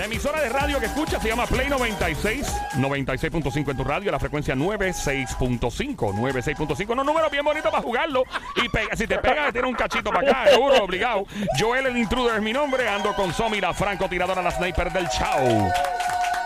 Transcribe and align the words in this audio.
La 0.00 0.06
emisora 0.06 0.40
de 0.40 0.48
radio 0.48 0.80
que 0.80 0.86
escucha 0.86 1.20
se 1.20 1.28
llama 1.28 1.44
Play 1.44 1.68
96, 1.68 2.46
96.5 2.76 3.70
en 3.70 3.76
tu 3.76 3.84
radio, 3.84 4.10
la 4.10 4.18
frecuencia 4.18 4.54
96.5, 4.54 5.94
96.5. 5.94 6.96
No, 6.96 7.04
número 7.04 7.28
bien 7.28 7.44
bonito 7.44 7.70
para 7.70 7.82
jugarlo. 7.82 8.24
Y 8.56 8.66
pega, 8.70 8.96
si 8.96 9.06
te 9.06 9.18
pega, 9.18 9.52
tiene 9.52 9.68
un 9.68 9.74
cachito 9.74 10.10
para 10.10 10.30
acá, 10.30 10.50
seguro, 10.52 10.82
obligado. 10.82 11.26
Joel 11.58 11.84
el 11.84 11.98
intruder 11.98 12.36
es 12.36 12.42
mi 12.42 12.54
nombre, 12.54 12.88
ando 12.88 13.14
con 13.14 13.34
Somi, 13.34 13.60
la 13.60 13.74
francotiradora, 13.74 14.40
la 14.40 14.50
sniper 14.50 14.90
del 14.90 15.06
Chao. 15.10 15.70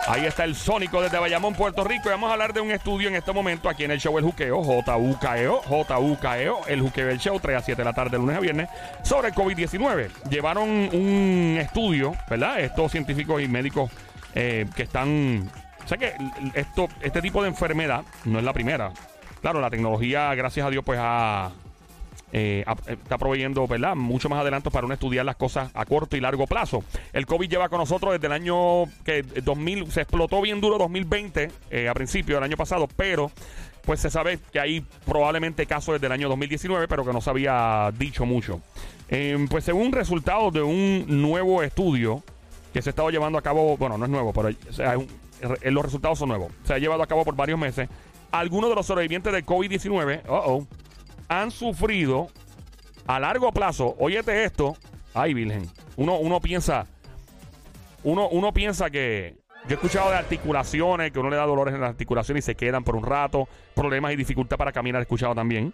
Ahí 0.07 0.23
está 0.25 0.43
el 0.43 0.55
Sónico 0.55 1.01
desde 1.01 1.17
Bayamón, 1.17 1.55
Puerto 1.55 1.83
Rico. 1.83 2.09
Y 2.09 2.11
vamos 2.11 2.29
a 2.29 2.33
hablar 2.33 2.53
de 2.53 2.61
un 2.61 2.69
estudio 2.69 3.07
en 3.07 3.15
este 3.15 3.33
momento 3.33 3.69
aquí 3.69 3.85
en 3.85 3.91
el 3.91 3.99
show 3.99 4.15
El 4.19 4.23
Juqueo, 4.23 4.61
JUKEO, 4.61 5.61
JUKEO, 5.63 6.67
el 6.67 6.81
Juqueo 6.81 7.07
del 7.07 7.17
Show, 7.17 7.39
3 7.39 7.57
a 7.57 7.61
7 7.61 7.81
de 7.81 7.85
la 7.85 7.93
tarde, 7.93 8.17
lunes 8.17 8.37
a 8.37 8.39
viernes, 8.39 8.69
sobre 9.01 9.29
el 9.29 9.33
COVID-19. 9.33 10.09
Llevaron 10.29 10.69
un 10.69 11.57
estudio, 11.59 12.15
¿verdad? 12.29 12.59
Estos 12.59 12.91
científicos 12.91 13.41
y 13.41 13.47
médicos 13.47 13.89
eh, 14.35 14.67
que 14.75 14.83
están. 14.83 15.49
O 15.83 15.87
sea 15.87 15.97
que 15.97 16.13
esto, 16.53 16.87
este 17.01 17.21
tipo 17.21 17.41
de 17.41 17.49
enfermedad 17.49 18.03
no 18.25 18.37
es 18.37 18.45
la 18.45 18.53
primera. 18.53 18.91
Claro, 19.41 19.59
la 19.59 19.71
tecnología, 19.71 20.35
gracias 20.35 20.67
a 20.67 20.69
Dios, 20.69 20.83
pues 20.85 20.99
ha 21.01 21.51
eh, 22.37 22.65
está 22.85 23.17
proveyendo, 23.17 23.65
¿verdad? 23.65 23.95
Mucho 23.95 24.27
más 24.27 24.41
adelante 24.41 24.69
para 24.69 24.85
uno 24.85 24.93
estudiar 24.93 25.25
las 25.25 25.37
cosas 25.37 25.71
a 25.73 25.85
corto 25.85 26.17
y 26.17 26.19
largo 26.19 26.47
plazo. 26.47 26.83
El 27.13 27.25
COVID 27.25 27.49
lleva 27.49 27.69
con 27.69 27.79
nosotros 27.79 28.11
desde 28.11 28.27
el 28.27 28.33
año 28.33 28.83
que 29.05 29.21
2000, 29.21 29.89
se 29.89 30.01
explotó 30.01 30.41
bien 30.41 30.59
duro 30.59 30.77
2020, 30.77 31.49
eh, 31.71 31.87
a 31.87 31.93
principio 31.93 32.35
del 32.35 32.43
año 32.43 32.57
pasado, 32.57 32.89
pero 32.93 33.31
pues 33.83 34.01
se 34.01 34.09
sabe 34.09 34.37
que 34.51 34.59
hay 34.59 34.81
probablemente 35.05 35.65
casos 35.65 35.93
desde 35.93 36.07
el 36.07 36.11
año 36.11 36.27
2019, 36.27 36.89
pero 36.89 37.05
que 37.05 37.13
no 37.13 37.21
se 37.21 37.29
había 37.29 37.89
dicho 37.97 38.25
mucho. 38.25 38.59
Em, 39.07 39.47
pues 39.47 39.63
según 39.63 39.93
resultados 39.93 40.51
de 40.51 40.61
un 40.61 41.05
nuevo 41.07 41.63
estudio 41.63 42.21
que 42.73 42.81
se 42.81 42.89
ha 42.89 42.91
estado 42.91 43.11
llevando 43.11 43.37
a 43.37 43.43
cabo, 43.43 43.77
bueno, 43.77 43.97
no 43.97 44.03
es 44.03 44.11
nuevo, 44.11 44.33
pero 44.33 44.49
los 45.71 45.85
resultados 45.85 46.19
son 46.19 46.27
nuevos. 46.27 46.51
Se 46.65 46.73
ha 46.73 46.79
llevado 46.79 47.01
a 47.01 47.07
cabo 47.07 47.23
por 47.23 47.37
varios 47.37 47.57
meses. 47.57 47.87
Algunos 48.31 48.69
de 48.69 48.75
los 48.75 48.85
sobrevivientes 48.85 49.31
del 49.31 49.45
COVID-19, 49.45 50.23
oh, 50.27 50.33
oh, 50.45 50.67
han 51.27 51.51
sufrido 51.51 52.27
a 53.07 53.19
largo 53.19 53.51
plazo, 53.51 53.95
óyete 53.99 54.43
esto, 54.43 54.75
ay 55.13 55.33
Virgen, 55.33 55.69
uno, 55.95 56.17
uno 56.17 56.39
piensa, 56.41 56.87
uno, 58.03 58.29
uno 58.29 58.53
piensa 58.53 58.89
que, 58.89 59.37
yo 59.67 59.71
he 59.71 59.73
escuchado 59.73 60.11
de 60.11 60.17
articulaciones, 60.17 61.11
que 61.11 61.19
uno 61.19 61.31
le 61.31 61.37
da 61.37 61.45
dolores 61.45 61.73
en 61.73 61.81
las 61.81 61.89
articulaciones 61.89 62.43
y 62.43 62.45
se 62.45 62.55
quedan 62.55 62.83
por 62.83 62.95
un 62.95 63.03
rato, 63.03 63.47
problemas 63.73 64.13
y 64.13 64.15
dificultad 64.15 64.57
para 64.57 64.71
caminar, 64.71 65.01
he 65.01 65.03
escuchado 65.03 65.33
también. 65.33 65.73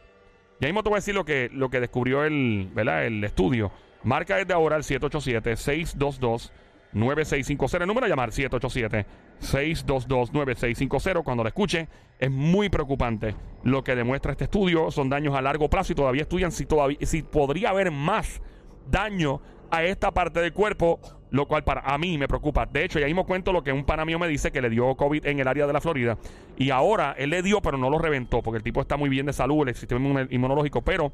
Y 0.61 0.65
ahí 0.65 0.71
mismo 0.71 0.83
te 0.83 0.89
voy 0.89 0.95
a 0.95 0.99
decir 0.99 1.13
lo 1.13 1.25
que, 1.25 1.49
lo 1.51 1.69
que 1.69 1.81
descubrió 1.81 2.23
el, 2.23 2.69
¿verdad? 2.73 3.05
el 3.05 3.21
estudio. 3.23 3.71
Marca 4.03 4.37
desde 4.37 4.53
ahora 4.53 4.77
el 4.77 4.83
787 4.83 5.57
622 5.57 6.53
9650. 6.93 7.83
El 7.83 7.87
número 7.87 8.05
a 8.05 8.09
llamar 8.09 8.29
787-622-9650. 8.31 11.23
Cuando 11.23 11.43
lo 11.43 11.49
escuche, 11.49 11.87
es 12.19 12.31
muy 12.31 12.69
preocupante 12.69 13.35
lo 13.63 13.83
que 13.83 13.95
demuestra 13.95 14.33
este 14.33 14.43
estudio. 14.45 14.91
Son 14.91 15.09
daños 15.09 15.35
a 15.35 15.41
largo 15.41 15.69
plazo 15.69 15.93
y 15.93 15.95
todavía 15.95 16.21
estudian 16.23 16.51
si, 16.51 16.65
todavía, 16.65 16.97
si 17.01 17.23
podría 17.23 17.69
haber 17.69 17.91
más 17.91 18.41
daño 18.89 19.41
a 19.71 19.83
esta 19.83 20.11
parte 20.11 20.41
del 20.41 20.53
cuerpo, 20.53 20.99
lo 21.29 21.47
cual 21.47 21.63
para 21.63 21.81
a 21.81 21.97
mí 21.97 22.17
me 22.17 22.27
preocupa. 22.27 22.65
De 22.65 22.83
hecho, 22.83 22.99
ya 22.99 23.05
mismo 23.05 23.25
cuento 23.25 23.53
lo 23.53 23.63
que 23.63 23.71
un 23.71 23.85
pana 23.85 24.05
mío 24.05 24.19
me 24.19 24.27
dice 24.27 24.51
que 24.51 24.61
le 24.61 24.69
dio 24.69 24.95
COVID 24.95 25.25
en 25.25 25.39
el 25.39 25.47
área 25.47 25.65
de 25.65 25.73
la 25.73 25.81
Florida. 25.81 26.17
Y 26.57 26.71
ahora 26.71 27.15
él 27.17 27.29
le 27.29 27.41
dio, 27.41 27.61
pero 27.61 27.77
no 27.77 27.89
lo 27.89 27.97
reventó, 27.97 28.41
porque 28.41 28.57
el 28.57 28.63
tipo 28.63 28.81
está 28.81 28.97
muy 28.97 29.09
bien 29.09 29.25
de 29.25 29.33
salud, 29.33 29.67
el 29.67 29.75
sistema 29.75 30.27
inmunológico, 30.29 30.81
pero 30.81 31.13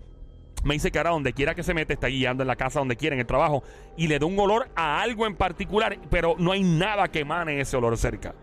me 0.64 0.74
dice 0.74 0.92
que 0.92 0.98
ahora 0.98 1.12
donde 1.12 1.34
quiera 1.34 1.54
que 1.56 1.64
se 1.64 1.74
mete 1.74 1.94
está 1.94 2.08
guiando 2.08 2.44
en 2.44 2.48
la 2.48 2.56
casa, 2.56 2.80
donde 2.80 2.96
quiera, 2.96 3.16
en 3.16 3.20
el 3.20 3.26
trabajo, 3.26 3.64
y 3.96 4.08
le 4.08 4.20
da 4.20 4.26
un 4.26 4.40
olor 4.40 4.70
a 4.76 5.02
algo 5.02 5.26
en 5.26 5.36
particular, 5.36 5.98
pero 6.10 6.36
no 6.38 6.52
hay 6.52 6.64
nada 6.64 7.08
que 7.10 7.20
emane 7.20 7.60
ese 7.60 7.78
olor 7.78 7.98
cerca. 7.98 8.36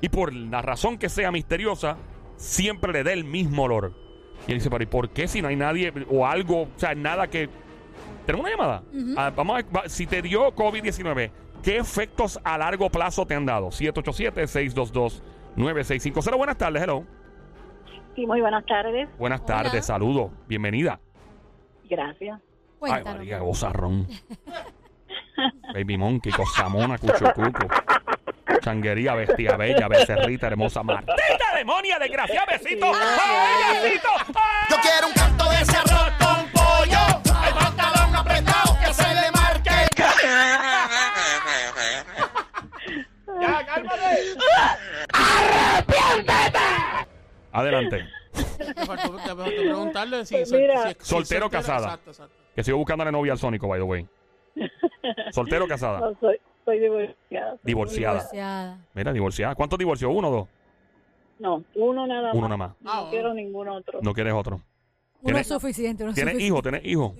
Y 0.00 0.08
por 0.08 0.32
la 0.32 0.62
razón 0.62 0.98
que 0.98 1.08
sea 1.08 1.32
misteriosa, 1.32 1.96
siempre 2.36 2.92
le 2.92 3.02
da 3.02 3.12
el 3.12 3.24
mismo 3.24 3.64
olor. 3.64 3.94
Y 4.46 4.52
él 4.52 4.58
dice, 4.58 4.70
pero 4.70 4.84
¿y 4.84 4.86
por 4.86 5.10
qué 5.10 5.26
si 5.26 5.42
no 5.42 5.48
hay 5.48 5.56
nadie 5.56 5.92
o 6.10 6.26
algo, 6.26 6.62
o 6.62 6.68
sea, 6.76 6.94
nada 6.94 7.28
que... 7.28 7.48
¿Tenemos 8.26 8.46
una 8.46 8.56
llamada? 8.56 8.82
Ah, 9.16 9.32
vamos 9.34 9.58
a 9.58 9.62
ver, 9.62 9.88
si 9.88 10.06
te 10.06 10.20
dio 10.20 10.54
COVID-19, 10.54 11.30
¿qué 11.62 11.78
efectos 11.78 12.38
a 12.44 12.58
largo 12.58 12.90
plazo 12.90 13.24
te 13.24 13.34
han 13.34 13.46
dado? 13.46 13.68
787-622-9650. 13.68 16.36
Buenas 16.36 16.58
tardes, 16.58 16.82
hello. 16.82 17.04
Sí, 18.14 18.26
muy 18.26 18.40
buenas 18.40 18.66
tardes. 18.66 19.08
Buenas 19.18 19.46
tardes, 19.46 19.86
saludos, 19.86 20.30
bienvenida. 20.48 21.00
Gracias. 21.88 22.40
Ay, 22.82 23.04
María, 23.04 23.38
gozarrón. 23.38 24.08
Baby 25.74 25.96
Monkey, 25.98 26.32
cosamona, 26.32 26.98
cuchucuco. 26.98 27.68
Changuería, 28.60 29.14
bestia 29.14 29.56
bella, 29.56 29.86
becerrita, 29.88 30.48
hermosa, 30.48 30.82
martita, 30.82 31.54
demonia, 31.56 31.98
desgraciada, 31.98 32.46
besito. 32.46 32.90
¡Ay, 32.94 33.80
besito! 33.82 34.08
Yo 34.70 34.76
quiero 34.80 35.08
un 35.08 35.12
canto 35.12 35.44
de 35.50 35.60
ese 35.62 35.76
arroz 35.76 36.10
con 36.18 36.48
pollo. 36.50 37.20
El 37.46 37.54
pantalón 37.54 38.16
apretado 38.16 38.78
que 38.80 38.94
se 38.94 39.14
le 39.14 39.30
marque. 39.32 39.70
ya, 43.40 43.66
cálmate. 43.66 44.34
¡Arrepiéntete! 45.12 46.58
Adelante 47.52 48.04
preguntarle 49.46 50.26
si, 50.26 50.36
soltero 51.00 51.46
o 51.46 51.50
casada. 51.50 51.98
Que 52.54 52.64
sigo 52.64 52.78
buscando 52.78 53.02
a 53.02 53.04
la 53.06 53.12
novia 53.12 53.32
al 53.32 53.38
Sónico, 53.38 53.68
by 53.68 53.80
the 53.80 53.84
way. 53.84 54.06
¿Soltero 55.30 55.66
o 55.66 55.68
casada? 55.68 56.00
No, 56.00 56.16
soy, 56.18 56.38
soy 56.64 56.78
divorciada. 56.78 57.56
divorciada. 57.62 58.78
Mira, 58.94 59.12
divorciada. 59.12 59.54
¿Cuántos 59.54 59.78
divorció? 59.78 60.10
¿Uno 60.10 60.28
o 60.28 60.30
dos? 60.30 60.48
No, 61.38 61.62
uno 61.74 62.06
nada 62.06 62.28
más. 62.28 62.34
Uno 62.34 62.48
nada 62.48 62.56
más. 62.56 62.70
No 62.80 62.90
ah, 62.90 63.06
quiero 63.10 63.34
ningún 63.34 63.68
otro. 63.68 64.00
No 64.02 64.14
quieres 64.14 64.32
otro. 64.32 64.60
Uno 65.20 65.38
es 65.38 65.46
suficiente. 65.46 66.04
Uno 66.04 66.14
¿Tienes 66.14 66.40
hijo? 66.40 66.62
¿Tienes 66.62 66.84
hijo? 66.84 67.14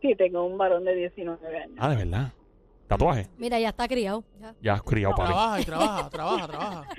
Sí, 0.00 0.14
tengo 0.16 0.46
un 0.46 0.56
varón 0.56 0.84
de 0.84 0.94
19 0.94 1.58
años. 1.58 1.76
Ah, 1.78 1.90
de 1.90 1.96
verdad. 1.96 2.32
¿Tatuaje? 2.88 3.28
Mira, 3.36 3.58
ya 3.60 3.68
está 3.68 3.86
criado. 3.86 4.24
Ya, 4.60 4.72
has 4.74 4.82
criado, 4.82 5.14
para 5.14 5.28
Trabaja 5.28 5.60
y 5.60 5.64
trabaja, 5.64 6.10
trabaja, 6.10 6.48
trabaja. 6.48 6.88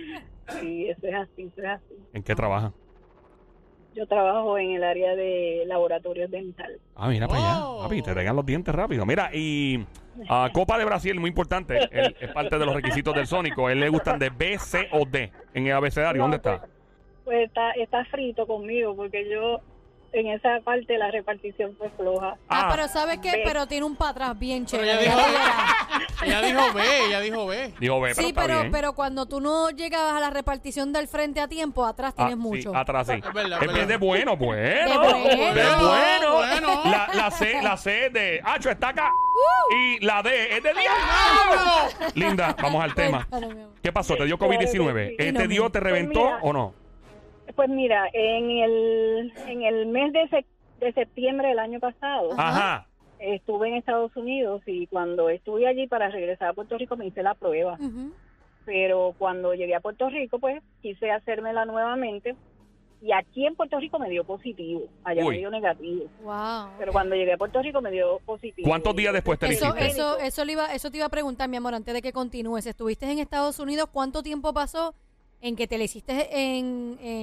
Sí, 0.59 0.87
eso 0.87 1.07
es 1.07 1.15
así, 1.15 1.43
eso 1.43 1.61
es 1.61 1.67
así. 1.67 1.95
¿En 2.11 2.23
qué 2.23 2.35
trabaja? 2.35 2.73
Yo 3.93 4.05
trabajo 4.07 4.57
en 4.57 4.71
el 4.71 4.83
área 4.83 5.15
de 5.15 5.63
laboratorios 5.67 6.31
dental. 6.31 6.79
Ah, 6.95 7.09
mira 7.09 7.27
para 7.27 7.39
allá. 7.39 7.83
Papi, 7.83 8.01
te 8.01 8.13
regan 8.13 8.35
los 8.35 8.45
dientes 8.45 8.73
rápido. 8.73 9.05
Mira, 9.05 9.29
y 9.33 9.85
a 10.29 10.49
Copa 10.53 10.77
de 10.77 10.85
Brasil, 10.85 11.19
muy 11.19 11.29
importante, 11.29 11.77
es 11.91 12.31
parte 12.31 12.57
de 12.57 12.65
los 12.65 12.73
requisitos 12.75 13.13
del 13.13 13.27
Sónico. 13.27 13.69
él 13.69 13.79
le 13.79 13.89
gustan 13.89 14.17
de 14.17 14.29
B, 14.29 14.57
C 14.57 14.87
o 14.91 15.05
D 15.05 15.31
en 15.53 15.67
el 15.67 15.73
abecedario. 15.73 16.21
¿Dónde 16.21 16.37
está? 16.37 16.59
Pues, 16.59 16.71
pues 17.25 17.47
está, 17.47 17.71
está 17.71 18.05
frito 18.05 18.47
conmigo 18.47 18.95
porque 18.95 19.29
yo 19.29 19.59
en 20.13 20.27
esa 20.27 20.59
parte 20.63 20.97
la 20.97 21.09
repartición 21.11 21.75
fue 21.77 21.89
floja. 21.91 22.35
Ah, 22.49 22.67
ah 22.67 22.69
pero 22.71 22.87
¿sabe 22.87 23.19
qué? 23.21 23.41
Pero 23.45 23.67
tiene 23.67 23.85
un 23.85 23.95
para 23.95 24.11
atrás 24.11 24.39
bien 24.39 24.65
chévere. 24.65 24.91
Ella 24.91 25.01
dijo, 25.01 25.19
ella 26.25 26.41
dijo 26.41 26.73
B, 26.73 27.05
ella 27.07 27.19
dijo 27.21 27.47
B. 27.47 27.73
Dijo 27.79 28.01
B, 28.01 28.11
pero 28.15 28.27
Sí, 28.27 28.33
pero, 28.33 28.63
pero 28.71 28.93
cuando 28.93 29.25
tú 29.25 29.39
no 29.41 29.69
llegabas 29.69 30.13
a 30.13 30.19
la 30.19 30.29
repartición 30.29 30.91
del 30.93 31.07
frente 31.07 31.39
a 31.39 31.47
tiempo, 31.47 31.85
atrás 31.85 32.15
tienes 32.15 32.33
ah, 32.33 32.37
mucho. 32.37 32.71
Sí, 32.71 32.77
atrás 32.77 33.07
sí. 33.07 33.13
Es 33.13 33.33
verdad, 33.33 33.77
es 33.77 33.87
de 33.87 33.97
bueno, 33.97 34.35
bueno. 34.37 34.91
De 34.91 34.97
bueno. 34.97 35.53
De 35.53 35.63
bueno. 35.77 36.81
La, 36.85 37.09
la, 37.13 37.31
C, 37.31 37.61
la 37.61 37.77
C 37.77 38.09
de 38.09 38.41
Hacho 38.43 38.69
está 38.69 38.89
acá. 38.89 39.09
Uh. 39.11 39.75
Y 39.75 39.99
la 40.05 40.21
D 40.21 40.57
es 40.57 40.63
de 40.63 40.73
diablo. 40.73 42.11
Linda, 42.15 42.55
vamos 42.61 42.83
al 42.83 42.93
tema. 42.93 43.27
¿Qué 43.81 43.91
pasó? 43.91 44.15
¿Te 44.15 44.25
dio 44.25 44.37
COVID-19? 44.37 45.15
¿Este 45.17 45.47
dio, 45.47 45.69
te 45.69 45.79
reventó 45.79 46.21
pues 46.21 46.39
o 46.43 46.53
no? 46.53 46.80
Pues 47.55 47.69
mira, 47.69 48.07
en 48.13 48.49
el, 48.49 49.33
en 49.47 49.63
el 49.63 49.85
mes 49.87 50.13
de, 50.13 50.45
de 50.79 50.93
septiembre 50.93 51.49
del 51.49 51.59
año 51.59 51.79
pasado, 51.79 52.29
estuve 53.19 53.69
en 53.69 53.75
Estados 53.75 54.15
Unidos 54.15 54.61
y 54.65 54.87
cuando 54.87 55.29
estuve 55.29 55.67
allí 55.67 55.87
para 55.87 56.09
regresar 56.09 56.49
a 56.49 56.53
Puerto 56.53 56.77
Rico 56.77 56.95
me 56.95 57.07
hice 57.07 57.23
la 57.23 57.35
prueba. 57.35 57.77
Pero 58.65 59.15
cuando 59.17 59.53
llegué 59.53 59.75
a 59.75 59.79
Puerto 59.79 60.09
Rico, 60.09 60.39
pues 60.39 60.61
quise 60.81 61.11
hacérmela 61.11 61.65
nuevamente 61.65 62.35
y 63.01 63.11
aquí 63.13 63.47
en 63.47 63.55
Puerto 63.55 63.79
Rico 63.79 63.97
me 63.97 64.09
dio 64.09 64.23
positivo, 64.23 64.83
allá 65.03 65.25
me 65.25 65.39
dio 65.39 65.49
negativo. 65.49 66.05
Pero 66.77 66.91
cuando 66.91 67.15
llegué 67.15 67.33
a 67.33 67.37
Puerto 67.37 67.59
Rico 67.61 67.81
me 67.81 67.89
dio 67.89 68.19
positivo. 68.25 68.67
¿Cuántos 68.67 68.95
días 68.95 69.11
después 69.11 69.39
te 69.39 69.47
eso, 69.47 69.75
eso, 69.75 70.19
eso, 70.19 70.45
iba, 70.45 70.71
eso 70.71 70.91
te 70.91 70.97
iba 70.97 71.07
a 71.07 71.09
preguntar, 71.09 71.49
mi 71.49 71.57
amor, 71.57 71.73
antes 71.73 71.95
de 71.95 72.01
que 72.03 72.13
continúes. 72.13 72.67
Estuviste 72.67 73.11
en 73.11 73.17
Estados 73.17 73.59
Unidos, 73.59 73.89
¿cuánto 73.91 74.21
tiempo 74.21 74.53
pasó 74.53 74.93
en 75.41 75.55
que 75.55 75.67
te 75.67 75.79
le 75.79 75.85
hiciste 75.85 76.13
en, 76.31 76.99
en, 77.01 77.20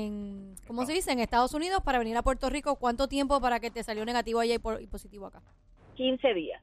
¿cómo 0.68 0.84
se 0.86 0.92
dice? 0.92 1.10
En 1.10 1.18
Estados 1.18 1.54
Unidos 1.54 1.82
para 1.82 1.98
venir 1.98 2.16
a 2.16 2.22
Puerto 2.22 2.48
Rico. 2.48 2.76
¿Cuánto 2.76 3.08
tiempo 3.08 3.40
para 3.40 3.58
que 3.58 3.70
te 3.72 3.82
salió 3.82 4.04
negativo 4.04 4.38
allá 4.38 4.54
y, 4.54 4.86
positivo 4.86 5.26
acá? 5.26 5.42
15 5.96 6.34
días. 6.34 6.62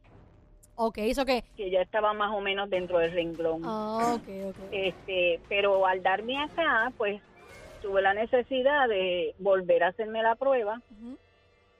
Ok, 0.75 0.99
¿eso 0.99 1.25
qué? 1.25 1.43
Que 1.57 1.69
ya 1.69 1.81
estaba 1.81 2.13
más 2.13 2.33
o 2.33 2.39
menos 2.39 2.69
dentro 2.69 2.99
del 2.99 3.11
renglón. 3.11 3.61
Ah, 3.65 4.15
ok, 4.15 4.49
ok. 4.49 4.55
Este, 4.71 5.41
pero 5.49 5.85
al 5.85 6.03
darme 6.03 6.37
acá, 6.37 6.93
pues 6.97 7.21
tuve 7.81 8.01
la 8.01 8.13
necesidad 8.13 8.87
de 8.87 9.35
volver 9.39 9.83
a 9.83 9.87
hacerme 9.89 10.21
la 10.21 10.35
prueba. 10.35 10.81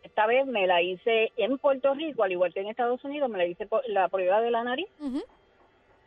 Esta 0.03 0.27
vez 0.27 0.45
me 0.45 0.65
la 0.65 0.81
hice 0.81 1.31
en 1.35 1.57
Puerto 1.57 1.93
Rico, 1.93 2.23
al 2.23 2.31
igual 2.31 2.53
que 2.53 2.61
en 2.61 2.67
Estados 2.67 3.03
Unidos, 3.03 3.29
me 3.29 3.37
la 3.37 3.45
hice 3.45 3.67
la 3.87 4.07
prueba 4.07 4.41
de 4.41 4.51
la 4.51 4.63
nariz 4.63 4.87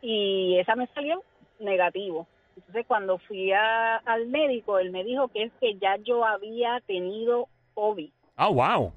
y 0.01 0.57
esa 0.57 0.75
me 0.75 0.87
salió 0.87 1.23
negativo. 1.59 2.27
Entonces 2.59 2.85
cuando 2.87 3.17
fui 3.19 3.51
a- 3.53 3.97
al 3.97 4.27
médico, 4.27 4.79
él 4.79 4.91
me 4.91 5.03
dijo 5.03 5.29
que 5.29 5.43
es 5.43 5.51
que 5.61 5.75
ya 5.77 5.95
yo 5.97 6.25
había 6.25 6.81
tenido 6.85 7.47
COVID. 7.73 8.09
Ah, 8.35 8.49
wow. 8.49 8.87
O 8.87 8.93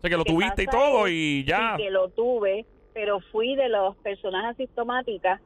sea, 0.00 0.10
que 0.10 0.16
lo 0.16 0.24
¿Qué 0.24 0.32
tuviste 0.32 0.62
y 0.62 0.66
todo 0.66 1.06
es 1.06 1.12
y 1.12 1.44
ya. 1.44 1.74
que 1.76 1.90
lo 1.90 2.08
tuve, 2.10 2.64
pero 2.92 3.20
fui 3.32 3.56
de 3.56 3.68
las 3.68 3.96
personas 3.96 4.44
asintomáticas 4.52 5.40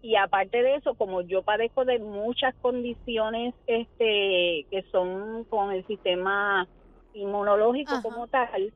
y 0.00 0.16
aparte 0.16 0.62
de 0.62 0.76
eso, 0.76 0.94
como 0.94 1.20
yo 1.22 1.42
padezco 1.42 1.84
de 1.84 1.98
muchas 1.98 2.54
condiciones 2.62 3.54
este 3.66 4.66
que 4.70 4.84
son 4.90 5.44
con 5.44 5.72
el 5.72 5.86
sistema 5.86 6.66
inmunológico 7.12 7.92
Ajá. 7.92 8.02
como 8.02 8.26
tal, 8.28 8.72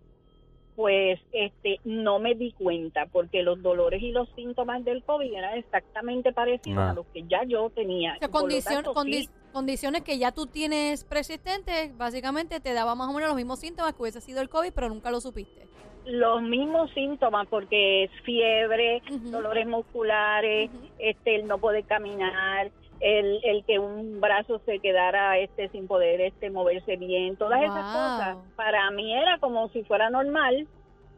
pues 0.79 1.19
este 1.33 1.81
no 1.83 2.21
me 2.21 2.37
di 2.37 2.53
cuenta 2.53 3.07
porque 3.07 3.43
los 3.43 3.61
dolores 3.61 4.01
y 4.01 4.13
los 4.13 4.29
síntomas 4.37 4.85
del 4.85 5.03
COVID 5.03 5.33
eran 5.35 5.59
exactamente 5.59 6.33
parecidos 6.33 6.79
Ah. 6.79 6.91
a 6.91 6.95
los 6.95 7.05
que 7.07 7.25
ya 7.27 7.43
yo 7.43 7.69
tenía. 7.71 8.15
O 8.15 8.19
sea, 8.21 8.29
tanto, 8.77 8.95
condi- 8.95 9.23
sí, 9.25 9.29
condiciones 9.53 10.03
que 10.03 10.19
ya 10.19 10.31
tú 10.31 10.47
tienes 10.47 11.03
persistentes, 11.03 11.99
básicamente 11.99 12.61
te 12.61 12.75
daba 12.75 12.95
más 12.95 13.09
o 13.09 13.13
menos 13.13 13.27
los 13.29 13.37
mismos 13.37 13.59
síntomas 13.59 13.93
que 13.95 14.03
hubiese 14.03 14.21
sido 14.21 14.41
el 14.41 14.49
COVID, 14.49 14.71
pero 14.73 14.89
nunca 14.89 15.11
lo 15.11 15.21
supiste. 15.21 15.67
los 16.07 16.41
mismos 16.41 16.91
síntomas 16.95 17.47
porque 17.49 18.05
es 18.05 18.11
fiebre, 18.23 19.03
dolores 19.25 19.67
musculares, 19.67 20.71
este 20.99 21.35
el 21.37 21.47
no 21.47 21.59
poder 21.59 21.85
caminar, 21.85 22.71
el, 23.01 23.41
el 23.45 23.65
que 23.65 23.79
un 23.79 24.21
brazo 24.21 24.61
se 24.67 24.81
quedara 24.81 25.39
este 25.39 25.69
sin 25.69 25.87
poder 25.87 26.21
este 26.21 26.51
moverse 26.51 26.97
bien, 26.97 27.37
todas 27.37 27.63
esas 27.63 27.85
cosas 27.85 28.37
para 28.57 28.91
mí 28.91 29.15
era 29.15 29.39
como 29.39 29.69
si 29.71 29.85
fuera 29.85 30.11
normal 30.11 30.67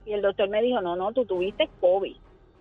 y 0.07 0.13
el 0.13 0.23
doctor 0.23 0.49
me 0.49 0.63
dijo, 0.63 0.81
"No, 0.81 0.97
no, 0.97 1.13
tú 1.13 1.25
tuviste 1.25 1.69
COVID." 1.81 2.17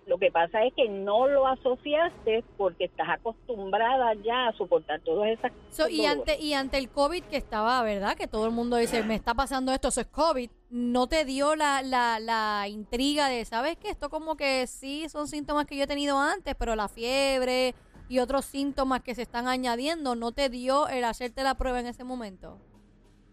Lo 0.06 0.18
que 0.18 0.32
pasa 0.32 0.64
es 0.64 0.74
que 0.74 0.88
no 0.88 1.28
lo 1.28 1.46
asociaste 1.46 2.42
porque 2.56 2.86
estás 2.86 3.08
acostumbrada 3.08 4.14
ya 4.14 4.48
a 4.48 4.52
soportar 4.54 5.00
todas 5.02 5.30
esas 5.30 5.52
So, 5.70 5.88
y, 5.88 6.04
ante, 6.04 6.36
y 6.40 6.52
ante 6.54 6.78
el 6.78 6.90
COVID 6.90 7.22
que 7.24 7.36
estaba, 7.36 7.80
¿verdad? 7.84 8.16
Que 8.16 8.26
todo 8.26 8.46
el 8.46 8.50
mundo 8.50 8.76
dice, 8.76 9.04
me 9.04 9.14
está 9.14 9.34
pasando 9.34 9.72
esto, 9.72 9.86
eso 9.86 10.00
es 10.00 10.08
COVID. 10.08 10.50
¿No 10.70 11.06
te 11.06 11.24
dio 11.24 11.54
la, 11.54 11.82
la, 11.82 12.18
la 12.18 12.66
intriga 12.66 13.28
de, 13.28 13.44
¿sabes 13.44 13.76
qué? 13.76 13.90
Esto 13.90 14.10
como 14.10 14.36
que 14.36 14.66
sí 14.66 15.08
son 15.08 15.28
síntomas 15.28 15.66
que 15.66 15.76
yo 15.76 15.84
he 15.84 15.86
tenido 15.86 16.18
antes, 16.18 16.56
pero 16.56 16.74
la 16.74 16.88
fiebre 16.88 17.76
y 18.10 18.18
otros 18.18 18.44
síntomas 18.44 19.02
que 19.02 19.14
se 19.14 19.22
están 19.22 19.46
añadiendo, 19.46 20.16
¿no 20.16 20.32
te 20.32 20.48
dio 20.48 20.88
el 20.88 21.04
hacerte 21.04 21.44
la 21.44 21.54
prueba 21.54 21.78
en 21.78 21.86
ese 21.86 22.02
momento? 22.02 22.58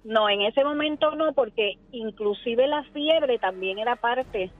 No, 0.03 0.29
en 0.29 0.41
ese 0.43 0.63
momento 0.63 1.15
no, 1.15 1.33
porque 1.33 1.79
inclusive 1.91 2.67
la 2.67 2.83
fiebre 2.93 3.39
también 3.39 3.79
era 3.79 3.95
parte 3.95 4.51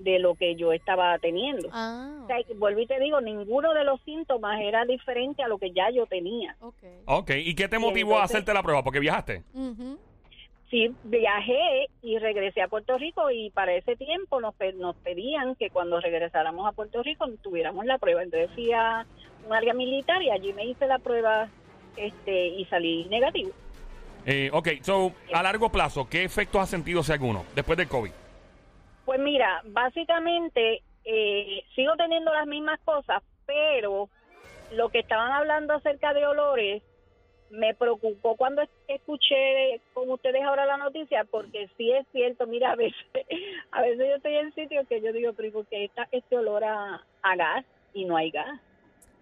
de 0.00 0.18
lo 0.18 0.34
que 0.34 0.56
yo 0.56 0.72
estaba 0.72 1.16
teniendo. 1.20 1.68
Ah, 1.72 2.22
O 2.24 2.26
sea, 2.26 2.38
vuelvo 2.56 2.80
y 2.80 2.86
te 2.88 2.98
digo, 2.98 3.20
ninguno 3.20 3.72
de 3.72 3.84
los 3.84 4.00
síntomas 4.02 4.60
era 4.60 4.84
diferente 4.86 5.44
a 5.44 5.48
lo 5.48 5.58
que 5.58 5.70
ya 5.70 5.88
yo 5.90 6.04
tenía. 6.06 6.56
ok. 6.60 6.74
Ok, 7.06 7.30
¿y 7.36 7.54
qué 7.54 7.68
te 7.68 7.78
motivó 7.78 8.18
a 8.18 8.24
hacerte 8.24 8.52
la 8.52 8.64
prueba? 8.64 8.82
Porque 8.82 8.98
viajaste. 8.98 9.44
Ujú. 9.54 9.98
Sí, 10.68 10.94
viajé 11.04 11.86
y 12.02 12.18
regresé 12.18 12.62
a 12.62 12.68
Puerto 12.68 12.98
Rico 12.98 13.30
y 13.30 13.50
para 13.50 13.74
ese 13.74 13.94
tiempo 13.96 14.40
nos, 14.40 14.54
nos 14.76 14.96
pedían 14.96 15.54
que 15.56 15.70
cuando 15.70 16.00
regresáramos 16.00 16.66
a 16.68 16.72
Puerto 16.72 17.02
Rico 17.02 17.26
tuviéramos 17.42 17.86
la 17.86 17.98
prueba. 17.98 18.22
Entonces 18.22 18.50
fui 18.54 18.72
a 18.72 19.06
un 19.46 19.52
área 19.52 19.74
militar 19.74 20.22
y 20.22 20.30
allí 20.30 20.52
me 20.52 20.64
hice 20.64 20.86
la 20.86 20.98
prueba 20.98 21.48
este 21.96 22.48
y 22.48 22.64
salí 22.66 23.04
negativo. 23.06 23.50
Eh, 24.26 24.50
ok, 24.52 24.68
so, 24.82 25.12
a 25.32 25.42
largo 25.42 25.70
plazo, 25.70 26.08
¿qué 26.08 26.24
efectos 26.24 26.60
has 26.60 26.68
sentido, 26.70 27.02
si 27.02 27.12
alguno, 27.12 27.44
después 27.54 27.76
del 27.78 27.88
COVID? 27.88 28.12
Pues 29.06 29.18
mira, 29.18 29.62
básicamente 29.64 30.82
eh, 31.04 31.62
sigo 31.74 31.94
teniendo 31.96 32.32
las 32.32 32.46
mismas 32.46 32.78
cosas, 32.84 33.22
pero 33.46 34.08
lo 34.72 34.88
que 34.90 35.00
estaban 35.00 35.32
hablando 35.32 35.74
acerca 35.74 36.12
de 36.12 36.26
olores 36.26 36.82
me 37.50 37.74
preocupó 37.74 38.36
cuando 38.36 38.62
es- 38.62 38.68
escuché 38.86 39.80
con 39.94 40.08
ustedes 40.10 40.42
ahora 40.44 40.66
la 40.66 40.76
noticia, 40.76 41.24
porque 41.24 41.68
sí 41.76 41.90
es 41.90 42.06
cierto, 42.12 42.46
mira, 42.46 42.72
a 42.72 42.76
veces, 42.76 42.94
a 43.72 43.80
veces 43.82 44.06
yo 44.08 44.16
estoy 44.16 44.36
en 44.36 44.54
sitios 44.54 44.86
que 44.86 45.00
yo 45.00 45.12
digo, 45.12 45.32
pero 45.32 45.50
¿por 45.50 45.66
qué 45.66 45.84
está 45.86 46.06
este 46.12 46.36
olor 46.36 46.62
a, 46.62 47.04
a 47.22 47.36
gas 47.36 47.64
y 47.94 48.04
no 48.04 48.16
hay 48.16 48.30
gas? 48.30 48.60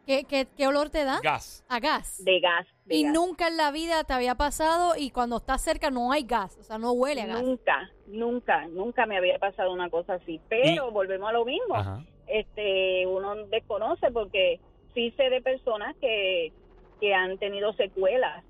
¿Qué, 0.09 0.25
qué, 0.25 0.47
qué 0.57 0.67
olor 0.67 0.89
te 0.89 1.05
da? 1.05 1.21
Gas. 1.23 1.63
A 1.69 1.81
gas. 1.81 2.25
De 2.25 2.41
gas. 2.41 2.67
de 2.87 2.95
y 2.97 3.03
gas. 3.05 3.13
nunca 3.13 3.47
en 3.49 3.59
la 3.59 3.71
vida 3.71 4.03
te 4.05 4.15
había 4.15 4.35
pasado 4.37 4.95
y 4.97 5.11
cuando 5.11 5.37
estás 5.37 5.61
cerca 5.63 5.91
no 5.91 6.11
hay 6.13 6.23
gas, 6.23 6.57
o 6.59 6.63
sea, 6.63 6.79
no 6.79 6.93
huele 6.93 7.21
a 7.21 7.27
gas. 7.27 7.43
Nunca, 7.43 7.91
nunca, 8.07 8.67
nunca 8.69 9.05
me 9.05 9.19
había 9.19 9.39
pasado 9.39 9.71
una 9.71 9.91
cosa 9.91 10.15
así. 10.15 10.41
Pero 10.49 10.91
volvemos 10.93 11.29
a 11.29 11.33
lo 11.33 11.45
mismo. 11.45 11.75
Ajá. 11.75 12.03
este 12.27 13.07
uno 13.07 13.35
desconoce 13.49 14.11
porque 14.11 14.61
sí 14.95 15.13
sé 15.17 15.29
de 15.29 15.43
personas 15.43 15.95
que, 16.01 16.53
que 17.01 17.13
han 17.15 17.37
tenido 17.37 17.75
secuelas 17.75 18.43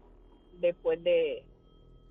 después 0.61 1.03
de, 1.03 1.43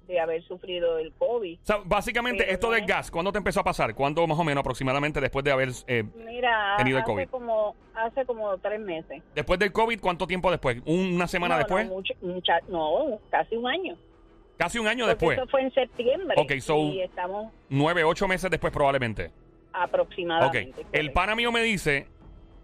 de 0.07 0.19
haber 0.19 0.41
sufrido 0.43 0.97
el 0.97 1.13
COVID. 1.13 1.59
O 1.61 1.65
sea, 1.65 1.77
básicamente, 1.85 2.43
Pero 2.43 2.53
esto 2.53 2.67
no 2.67 2.73
del 2.73 2.81
es- 2.83 2.87
gas, 2.87 3.11
¿cuándo 3.11 3.31
te 3.31 3.37
empezó 3.37 3.61
a 3.61 3.63
pasar? 3.63 3.95
¿Cuándo 3.95 4.25
más 4.27 4.39
o 4.39 4.43
menos 4.43 4.61
aproximadamente 4.61 5.19
después 5.21 5.43
de 5.45 5.51
haber... 5.51 5.69
eh, 5.87 6.03
Mira, 6.37 6.75
Tenido 6.77 6.97
el 6.99 7.03
hace 7.03 7.11
COVID. 7.11 7.29
como 7.29 7.75
hace 7.95 8.25
como 8.27 8.55
tres 8.59 8.79
meses. 8.79 9.23
después 9.33 9.57
del 9.59 9.71
COVID, 9.71 9.99
¿cuánto 9.99 10.27
tiempo 10.27 10.51
después? 10.51 10.77
¿Una 10.85 11.27
semana 11.27 11.55
No, 11.55 11.59
después? 11.59 11.87
No, 11.87 11.93
mucho- 11.95 12.13
mucha- 12.21 12.59
no, 12.69 13.19
casi 13.31 13.55
un 13.55 13.65
año. 13.67 13.97
Casi 14.55 14.77
un 14.77 14.87
año 14.87 15.05
Porque 15.05 15.15
después. 15.15 15.37
Eso 15.39 15.47
fue 15.47 15.61
en 15.61 15.73
septiembre. 15.73 16.35
Ok, 16.39 16.51
so- 16.59 16.77
y 16.77 17.01
estamos 17.01 17.51
Nueve, 17.69 18.03
ocho 18.03 18.27
meses 18.27 18.51
después 18.51 18.71
probablemente. 18.71 19.25
Ok. 19.25 19.33
aproximadamente. 19.73 20.81
El 20.81 20.85
correcto. 20.85 21.13
pana 21.13 21.35
mío 21.35 21.51
me 21.51 21.61
dice 21.63 22.07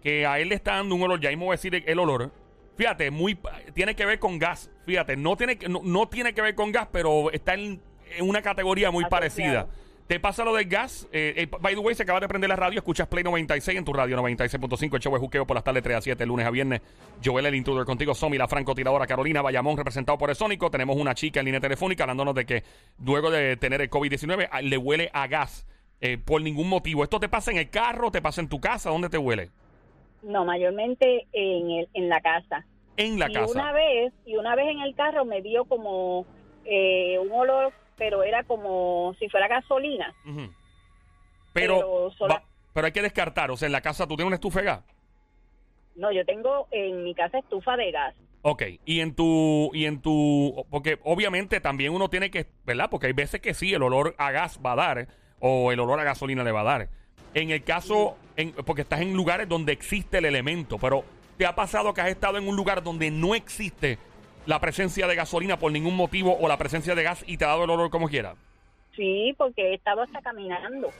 que 0.02 0.24
a 0.26 0.38
él 0.38 0.48
le 0.50 0.54
está 0.54 0.76
dando 0.76 0.94
un 0.94 1.02
olor, 1.02 1.18
ya 1.20 1.30
mismo 1.30 1.46
voy 1.46 1.54
a 1.54 1.56
decir 1.56 1.82
el 1.86 1.98
olor. 1.98 2.30
Fíjate, 2.76 3.10
muy 3.10 3.36
tiene 3.74 3.94
que 3.96 4.06
ver 4.06 4.18
con 4.20 4.38
gas. 4.38 4.70
Fíjate, 4.86 5.16
no 5.16 5.36
tiene, 5.36 5.56
que- 5.58 5.68
no, 5.68 5.80
no 5.82 6.08
tiene 6.08 6.32
que 6.32 6.42
ver 6.42 6.54
con 6.54 6.70
gas, 6.72 6.88
pero 6.92 7.30
está 7.32 7.54
en, 7.54 7.80
en 8.16 8.28
una 8.28 8.40
categoría 8.40 8.90
muy 8.92 9.04
Asociado. 9.04 9.10
parecida. 9.10 9.66
¿Te 10.06 10.20
pasa 10.20 10.44
lo 10.44 10.54
del 10.54 10.66
gas? 10.68 11.08
Eh, 11.12 11.32
eh, 11.36 11.46
by 11.60 11.74
the 11.74 11.80
way, 11.80 11.94
se 11.94 12.02
acaba 12.02 12.20
de 12.20 12.28
prender 12.28 12.50
la 12.50 12.56
radio, 12.56 12.78
escuchas 12.78 13.08
Play 13.08 13.24
96 13.24 13.78
en 13.78 13.84
tu 13.86 13.92
radio 13.94 14.18
96.5, 14.18 14.94
el 14.96 15.00
show 15.00 15.12
de 15.14 15.18
juqueo 15.18 15.46
por 15.46 15.54
las 15.54 15.64
tardes 15.64 15.82
3 15.82 15.96
a 15.96 16.00
7, 16.02 16.26
lunes 16.26 16.46
a 16.46 16.50
viernes. 16.50 16.82
Joel 17.24 17.46
el 17.46 17.54
intruder 17.54 17.86
contigo, 17.86 18.14
Somi, 18.14 18.36
la 18.36 18.46
francotiradora 18.46 19.06
Carolina 19.06 19.40
Bayamón, 19.40 19.78
representado 19.78 20.18
por 20.18 20.28
el 20.28 20.36
Sónico. 20.36 20.70
Tenemos 20.70 20.96
una 20.98 21.14
chica 21.14 21.40
en 21.40 21.46
línea 21.46 21.60
telefónica 21.60 22.04
hablándonos 22.04 22.34
de 22.34 22.44
que 22.44 22.64
luego 23.02 23.30
de 23.30 23.56
tener 23.56 23.80
el 23.80 23.88
COVID-19 23.88 24.46
a- 24.50 24.60
le 24.60 24.76
huele 24.76 25.08
a 25.14 25.26
gas 25.26 25.66
eh, 26.02 26.18
por 26.18 26.42
ningún 26.42 26.68
motivo. 26.68 27.02
¿Esto 27.02 27.18
te 27.18 27.30
pasa 27.30 27.50
en 27.50 27.56
el 27.56 27.70
carro? 27.70 28.10
¿Te 28.10 28.20
pasa 28.20 28.42
en 28.42 28.48
tu 28.50 28.60
casa? 28.60 28.90
¿Dónde 28.90 29.08
te 29.08 29.16
huele? 29.16 29.48
No, 30.22 30.44
mayormente 30.44 31.26
en, 31.32 31.70
el, 31.70 31.88
en 31.94 32.10
la 32.10 32.20
casa. 32.20 32.66
En 32.98 33.18
la 33.18 33.30
y 33.30 33.32
casa. 33.32 33.50
una 33.52 33.72
vez 33.72 34.12
y 34.26 34.36
una 34.36 34.54
vez 34.54 34.66
en 34.68 34.80
el 34.80 34.94
carro 34.94 35.24
me 35.24 35.40
dio 35.40 35.64
como 35.64 36.26
eh, 36.66 37.18
un 37.18 37.32
olor 37.32 37.72
pero 37.96 38.22
era 38.22 38.44
como 38.44 39.14
si 39.18 39.28
fuera 39.28 39.48
gasolina. 39.48 40.14
Pero, 41.52 41.76
Pero 41.76 42.10
sola- 42.18 42.34
va- 42.36 42.42
pero 42.72 42.86
hay 42.86 42.92
que 42.92 43.02
descartar. 43.02 43.50
O 43.50 43.56
sea, 43.56 43.66
en 43.66 43.72
la 43.72 43.80
casa 43.80 44.06
tú 44.06 44.16
tienes 44.16 44.26
una 44.26 44.36
estufa 44.36 44.60
de 44.60 44.66
gas. 44.66 44.80
no 45.96 46.10
yo 46.10 46.24
tengo 46.24 46.66
en 46.72 47.04
mi 47.04 47.14
casa 47.14 47.38
estufa 47.38 47.76
de 47.76 47.92
gas 47.92 48.14
Ok, 48.42 48.62
y 48.84 49.00
en 49.00 49.14
tu, 49.14 49.70
y 49.72 49.86
en 49.86 50.02
tu, 50.02 50.66
porque 50.68 50.98
obviamente 51.04 51.60
también 51.60 51.94
uno 51.94 52.10
tiene 52.10 52.30
que, 52.30 52.46
¿verdad? 52.66 52.90
Porque 52.90 53.06
hay 53.06 53.12
veces 53.14 53.40
que 53.40 53.54
sí, 53.54 53.72
el 53.72 53.82
olor 53.82 54.14
a 54.18 54.32
gas 54.32 54.60
va 54.64 54.72
a 54.72 54.76
dar, 54.76 55.08
o 55.40 55.72
el 55.72 55.80
olor 55.80 55.98
a 55.98 56.04
gasolina 56.04 56.44
le 56.44 56.52
va 56.52 56.60
a 56.60 56.64
dar. 56.64 56.88
En 57.32 57.50
el 57.50 57.64
caso, 57.64 58.18
en, 58.36 58.52
porque 58.52 58.82
estás 58.82 59.00
en 59.00 59.14
lugares 59.14 59.48
donde 59.48 59.72
existe 59.72 60.18
el 60.18 60.26
elemento, 60.26 60.76
pero 60.78 61.04
¿te 61.38 61.46
ha 61.46 61.54
pasado 61.54 61.94
que 61.94 62.02
has 62.02 62.08
estado 62.08 62.36
en 62.36 62.46
un 62.46 62.54
lugar 62.54 62.82
donde 62.82 63.10
no 63.10 63.34
existe 63.34 63.98
la 64.46 64.60
presencia 64.60 65.06
de 65.06 65.14
gasolina 65.14 65.58
por 65.58 65.72
ningún 65.72 65.96
motivo 65.96 66.36
o 66.38 66.48
la 66.48 66.56
presencia 66.58 66.94
de 66.94 67.02
gas 67.02 67.24
y 67.26 67.36
te 67.36 67.44
ha 67.44 67.48
dado 67.48 67.64
el 67.64 67.70
olor 67.70 67.90
como 67.90 68.08
quiera? 68.08 68.34
sí 68.96 69.34
porque 69.36 69.70
he 69.70 69.74
estado 69.74 70.02
hasta 70.02 70.20
caminando 70.20 70.90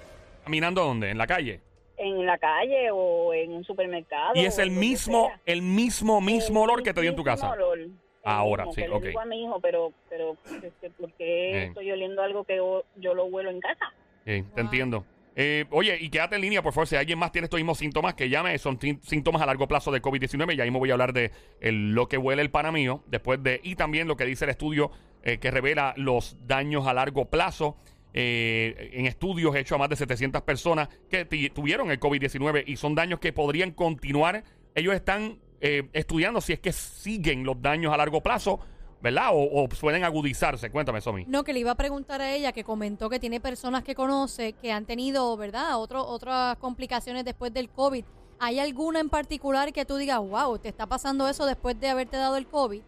¿Caminando 0.44 0.82
dónde? 0.84 1.10
¿En 1.10 1.18
la 1.18 1.26
calle? 1.26 1.60
en 1.96 2.26
la 2.26 2.36
calle 2.38 2.90
o 2.92 3.32
en 3.32 3.52
un 3.52 3.64
supermercado 3.64 4.34
Y 4.34 4.44
es 4.44 4.58
el 4.58 4.70
mismo, 4.72 5.30
el 5.46 5.62
mismo, 5.62 6.20
mismo 6.20 6.64
El 6.64 6.70
olor 6.70 6.82
que 6.82 6.92
te 6.92 7.00
dio 7.00 7.10
en 7.10 7.16
tu 7.16 7.22
casa. 7.24 7.50
olor, 7.52 7.78
Ahora, 8.24 8.64
mismo, 8.64 8.74
sí, 8.74 8.82
que 8.82 8.88
ok. 8.88 9.02
le 9.02 9.08
digo 9.08 9.20
a 9.20 9.24
mi 9.26 9.44
hijo 9.44 9.60
pero 9.60 9.92
pero 10.10 10.36
este, 10.62 10.90
¿por 10.90 11.12
qué 11.12 11.50
Bien. 11.52 11.68
estoy 11.68 11.92
oliendo 11.92 12.22
algo 12.22 12.44
que 12.44 12.56
yo, 12.56 12.84
lo 13.14 13.26
huelo 13.26 13.50
en 13.50 13.60
casa 13.60 13.92
Sí, 14.24 14.42
te 14.42 14.42
Wow. 14.42 14.60
entiendo. 14.60 15.04
Eh, 15.36 15.64
oye, 15.70 15.98
y 16.00 16.10
quédate 16.10 16.36
en 16.36 16.42
línea, 16.42 16.62
por 16.62 16.72
favor. 16.72 16.86
Si 16.86 16.96
alguien 16.96 17.18
más 17.18 17.32
tiene 17.32 17.46
estos 17.46 17.58
mismos 17.58 17.78
síntomas, 17.78 18.14
que 18.14 18.28
llame. 18.28 18.56
Son 18.58 18.78
síntomas 19.02 19.42
a 19.42 19.46
largo 19.46 19.66
plazo 19.66 19.90
de 19.90 20.00
COVID-19. 20.00 20.56
Ya 20.56 20.64
mismo 20.64 20.78
voy 20.78 20.90
a 20.90 20.94
hablar 20.94 21.12
de 21.12 21.32
lo 21.60 22.08
que 22.08 22.18
huele 22.18 22.42
el 22.42 22.50
pana 22.50 22.70
mío. 22.70 23.02
Después 23.06 23.42
de. 23.42 23.60
Y 23.62 23.76
también 23.76 24.06
lo 24.08 24.16
que 24.16 24.24
dice 24.24 24.44
el 24.44 24.50
estudio 24.50 24.90
eh, 25.22 25.38
que 25.38 25.50
revela 25.50 25.94
los 25.96 26.36
daños 26.46 26.86
a 26.86 26.94
largo 26.94 27.30
plazo. 27.30 27.76
eh, 28.16 28.90
en 28.92 29.06
estudios 29.06 29.56
hechos 29.56 29.74
a 29.74 29.78
más 29.78 29.88
de 29.88 29.96
700 29.96 30.42
personas 30.42 30.88
que 31.10 31.24
tuvieron 31.52 31.90
el 31.90 31.98
COVID-19 31.98 32.62
y 32.66 32.76
son 32.76 32.94
daños 32.94 33.18
que 33.18 33.32
podrían 33.32 33.72
continuar. 33.72 34.44
Ellos 34.76 34.94
están 34.94 35.38
eh, 35.60 35.88
estudiando 35.94 36.40
si 36.40 36.52
es 36.52 36.60
que 36.60 36.72
siguen 36.72 37.44
los 37.44 37.60
daños 37.60 37.92
a 37.92 37.96
largo 37.96 38.22
plazo, 38.22 38.60
¿verdad? 39.04 39.32
O, 39.34 39.42
o 39.42 39.68
pueden 39.68 40.02
agudizarse. 40.02 40.70
Cuéntame, 40.70 41.02
Somi. 41.02 41.26
No, 41.26 41.44
que 41.44 41.52
le 41.52 41.60
iba 41.60 41.70
a 41.70 41.74
preguntar 41.74 42.22
a 42.22 42.32
ella 42.34 42.52
que 42.52 42.64
comentó 42.64 43.10
que 43.10 43.20
tiene 43.20 43.38
personas 43.38 43.84
que 43.84 43.94
conoce 43.94 44.54
que 44.54 44.72
han 44.72 44.86
tenido, 44.86 45.36
¿verdad? 45.36 45.78
Otro, 45.78 46.06
otras 46.06 46.56
complicaciones 46.56 47.26
después 47.26 47.52
del 47.52 47.68
COVID. 47.68 48.02
¿Hay 48.40 48.58
alguna 48.58 49.00
en 49.00 49.10
particular 49.10 49.74
que 49.74 49.84
tú 49.84 49.96
digas, 49.96 50.20
wow, 50.20 50.58
te 50.58 50.70
está 50.70 50.86
pasando 50.86 51.28
eso 51.28 51.44
después 51.44 51.78
de 51.78 51.90
haberte 51.90 52.16
dado 52.16 52.38
el 52.38 52.46
COVID? 52.46 52.80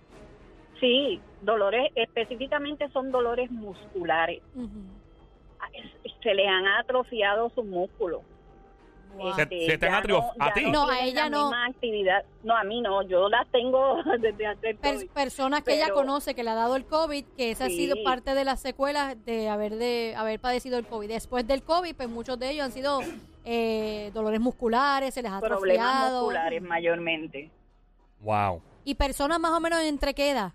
Sí, 0.81 1.21
dolores, 1.43 1.93
específicamente 1.95 2.89
son 2.95 3.13
dolores 3.13 3.51
musculares. 3.51 4.41
Ujú. 4.55 4.69
Se 6.23 6.35
le 6.35 6.49
han 6.49 6.67
atrofiado 6.67 7.51
sus 7.55 7.67
músculos. 7.67 8.23
Wow. 9.17 9.35
Se- 9.35 9.47
se 9.67 9.79
te 9.79 9.89
han 9.89 9.95
¿a 10.39 10.53
ti? 10.53 10.71
No, 10.71 10.89
a 10.89 11.01
ella 11.01 11.25
la 11.25 11.31
no. 11.31 11.51
actividad. 11.69 12.25
No, 12.43 12.57
a 12.57 12.65
mí 12.65 12.81
no. 12.81 13.03
Yo 13.03 13.29
las 13.29 13.47
tengo 13.51 13.97
desde 14.21 14.55
Per- 14.57 14.77
COVID. 14.79 15.11
personas 15.11 15.63
que 15.63 15.75
ella 15.75 15.91
conoce 15.93 16.35
que 16.35 16.45
le 16.45 16.51
ha 16.51 16.55
dado 16.55 16.77
el 16.77 16.85
COVID, 16.87 17.25
que 17.37 17.51
esa 17.51 17.67
ha 17.67 17.69
sido 17.69 17.97
parte 18.05 18.35
de 18.35 18.45
las 18.45 18.61
secuelas 18.61 19.17
de 19.25 19.49
haber 19.49 19.77
de 19.77 20.15
haber 20.17 20.39
padecido 20.41 20.79
el 20.79 20.87
COVID. 20.87 21.09
Después 21.09 21.47
del 21.47 21.63
COVID, 21.63 21.95
pues 21.97 22.09
muchos 22.09 22.39
de 22.39 22.51
ellos 22.51 22.67
han 22.67 22.73
sido 22.73 23.01
eh, 23.45 24.11
dolores 24.13 24.41
musculares, 24.41 25.15
se 25.15 25.23
les 25.23 25.31
ha 25.33 25.41
Problemas 25.41 25.87
atrofiado. 25.87 26.21
musculares 26.23 26.63
mayormente. 26.63 27.51
Wow. 28.21 28.61
Y 28.85 28.95
personas 28.95 29.39
más 29.41 29.53
o 29.53 29.61
menos 29.61 29.81
entre 29.83 30.15
qué 30.15 30.31
edad. 30.31 30.53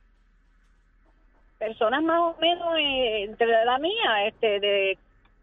Personas 1.60 2.02
más 2.02 2.20
o 2.22 2.36
menos 2.42 2.68
eh, 2.80 3.24
entre 3.26 3.46
la 3.48 3.64
edad 3.64 3.80
mía, 3.80 4.28
este, 4.28 4.60
de 4.60 4.98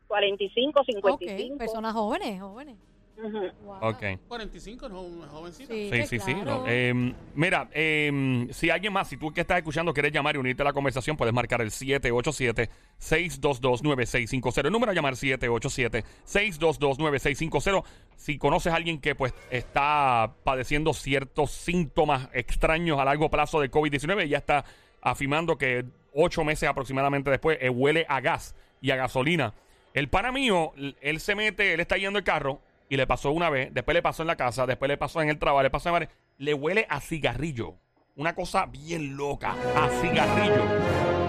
45, 0.09 0.81
Ok, 0.81 0.87
55. 0.87 1.59
personas 1.59 1.93
jóvenes, 1.93 2.41
jóvenes. 2.41 2.77
Ujú. 3.21 3.51
Wow. 3.65 3.79
Ok. 3.81 4.05
45, 4.29 4.89
¿no? 4.89 5.03
Un 5.03 5.27
jovencito. 5.29 5.73
Sí, 5.73 5.91
Sí, 5.93 6.07
sí, 6.07 6.19
sí. 6.21 6.35
no. 6.35 6.65
Eh, 6.69 7.15
mira, 7.35 7.69
eh, 7.73 8.47
si 8.53 8.71
alguien 8.71 8.93
más, 8.93 9.09
si 9.09 9.17
tú 9.17 9.33
que 9.33 9.41
estás 9.41 9.59
escuchando 9.59 9.93
quieres 9.93 10.13
llamar 10.13 10.37
y 10.37 10.39
unirte 10.39 10.63
a 10.63 10.67
la 10.67 10.73
conversación, 10.73 11.17
puedes 11.17 11.35
marcar 11.35 11.61
el 11.61 11.71
787-622-9650. 11.71 14.67
El 14.67 14.73
número 14.73 14.93
a 14.93 14.95
llamar 14.95 15.15
787-622-9650. 15.15 17.85
Si 18.17 18.39
conoces 18.39 18.73
a 18.73 18.77
alguien 18.77 19.01
que 19.01 19.15
pues 19.15 19.33
está 19.51 20.35
padeciendo 20.45 20.93
ciertos 20.95 21.51
síntomas 21.51 22.29
extraños 22.33 22.99
a 22.99 23.05
largo 23.05 23.31
plazo 23.31 23.61
de 23.61 23.71
COVID-19, 23.71 24.27
ya 24.29 24.39
está 24.39 24.65
afirmando 25.01 25.57
que 25.59 25.85
ocho 26.13 26.45
meses 26.45 26.69
aproximadamente 26.69 27.31
después 27.31 27.59
eh, 27.61 27.71
huele 27.71 28.05
a 28.09 28.21
gas 28.21 28.55
y 28.81 28.91
a 28.91 28.97
gasolina. 28.97 29.55
El 29.95 30.09
pana 30.09 30.31
mío, 30.31 30.73
él 31.01 31.21
se 31.21 31.35
mete, 31.35 31.73
él 31.75 31.81
está 31.81 31.97
yendo 31.97 32.19
el 32.19 32.25
carro 32.25 32.61
y 32.89 32.97
le 32.97 33.07
pasó 33.07 33.31
una 33.33 33.51
vez, 33.51 33.73
después 33.73 33.95
le 33.95 34.03
pasó 34.03 34.23
en 34.23 34.29
la 34.29 34.37
casa, 34.37 34.67
después 34.67 34.89
le 34.89 34.97
pasó 34.97 35.21
en 35.23 35.29
el 35.29 35.39
trabajo, 35.39 35.63
le 35.63 35.71
pasó 35.71 35.89
en 35.91 35.93
varias- 35.95 36.11
le 36.39 36.55
huele 36.55 36.87
a 36.89 37.01
cigarrillo. 37.01 37.75
Una 38.17 38.35
cosa 38.35 38.67
bien 38.67 39.17
loca, 39.17 39.55
a 39.77 39.89
cigarrillo. 40.01 40.65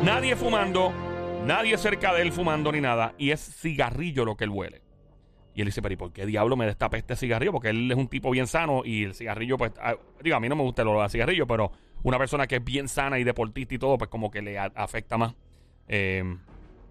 Nadie 0.03 0.35
fumando, 0.35 0.91
nadie 1.45 1.77
cerca 1.77 2.13
de 2.13 2.21
él 2.23 2.31
fumando 2.31 2.71
ni 2.71 2.81
nada, 2.81 3.13
y 3.17 3.31
es 3.31 3.39
cigarrillo 3.61 4.25
lo 4.25 4.35
que 4.37 4.45
él 4.45 4.49
huele. 4.49 4.81
Y 5.53 5.61
él 5.61 5.65
dice, 5.67 5.81
pero 5.81 5.93
¿y 5.93 5.97
por 5.97 6.13
qué 6.13 6.25
diablo 6.25 6.55
me 6.55 6.65
destapé 6.65 6.97
este 6.99 7.15
cigarrillo? 7.15 7.51
Porque 7.51 7.69
él 7.69 7.91
es 7.91 7.97
un 7.97 8.07
tipo 8.07 8.31
bien 8.31 8.47
sano 8.47 8.83
y 8.85 9.03
el 9.03 9.13
cigarrillo, 9.13 9.57
pues, 9.57 9.73
ah, 9.81 9.95
digo, 10.23 10.35
a 10.37 10.39
mí 10.39 10.47
no 10.47 10.55
me 10.55 10.63
gusta 10.63 10.83
el 10.83 10.87
olor 10.87 11.03
a 11.03 11.09
cigarrillo, 11.09 11.45
pero 11.47 11.71
una 12.03 12.17
persona 12.17 12.47
que 12.47 12.57
es 12.57 12.63
bien 12.63 12.87
sana 12.87 13.19
y 13.19 13.23
deportista 13.25 13.75
y 13.75 13.77
todo, 13.79 13.97
pues 13.97 14.09
como 14.09 14.31
que 14.31 14.41
le 14.41 14.57
a- 14.57 14.71
afecta 14.75 15.17
más. 15.17 15.35
Eh, 15.87 16.23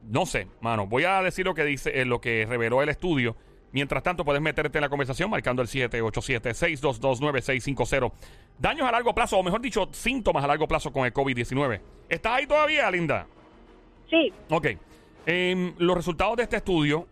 no 0.03 0.27
sé, 0.27 0.49
mano. 0.61 0.87
Voy 0.87 1.05
a 1.05 1.23
decir 1.23 1.47
lo 1.47 1.55
que 1.55 1.65
dice, 1.65 2.01
eh, 2.01 2.05
lo 2.05 2.21
que 2.21 2.45
reveló 2.47 2.83
el 2.83 2.89
estudio. 2.91 3.37
Mientras 3.73 4.03
tanto, 4.03 4.25
puedes 4.25 4.41
meterte 4.41 4.79
en 4.79 4.83
la 4.83 4.89
conversación 4.89 5.29
marcando 5.31 5.61
el 5.63 5.69
787-622-9650. 5.69 8.13
Daños 8.59 8.89
a 8.89 8.93
largo 8.93 9.15
plazo, 9.15 9.39
o 9.39 9.43
mejor 9.43 9.61
dicho, 9.61 9.89
síntomas 9.93 10.43
a 10.43 10.47
largo 10.47 10.67
plazo 10.67 10.91
con 10.93 11.05
el 11.05 11.13
COVID-19. 11.13 11.81
¿Estás 12.09 12.33
ahí 12.33 12.47
todavía, 12.47 12.91
Linda? 12.91 13.27
Sí, 14.09 14.33
Ok. 14.51 14.69
Em, 15.27 15.75
los 15.77 15.95
resultados 15.95 16.39
de 16.39 16.45
este 16.45 16.57
estudio, 16.57 17.07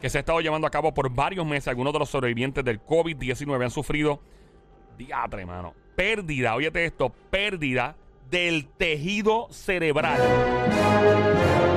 que 0.00 0.08
se 0.08 0.18
ha 0.18 0.20
estado 0.20 0.40
llevando 0.40 0.68
a 0.68 0.70
cabo 0.70 0.94
por 0.94 1.10
varios 1.10 1.44
meses, 1.44 1.66
algunos 1.66 1.92
de 1.92 1.98
los 1.98 2.08
sobrevivientes 2.08 2.64
del 2.64 2.80
COVID-19 2.80 3.64
han 3.64 3.70
sufrido, 3.70 4.20
diatre, 4.96 5.44
mano, 5.44 5.74
pérdida, 5.96 6.54
óyete 6.54 6.84
esto, 6.84 7.12
pérdida 7.30 7.96
del 8.30 8.68
tejido 8.68 9.48
cerebral. 9.50 10.20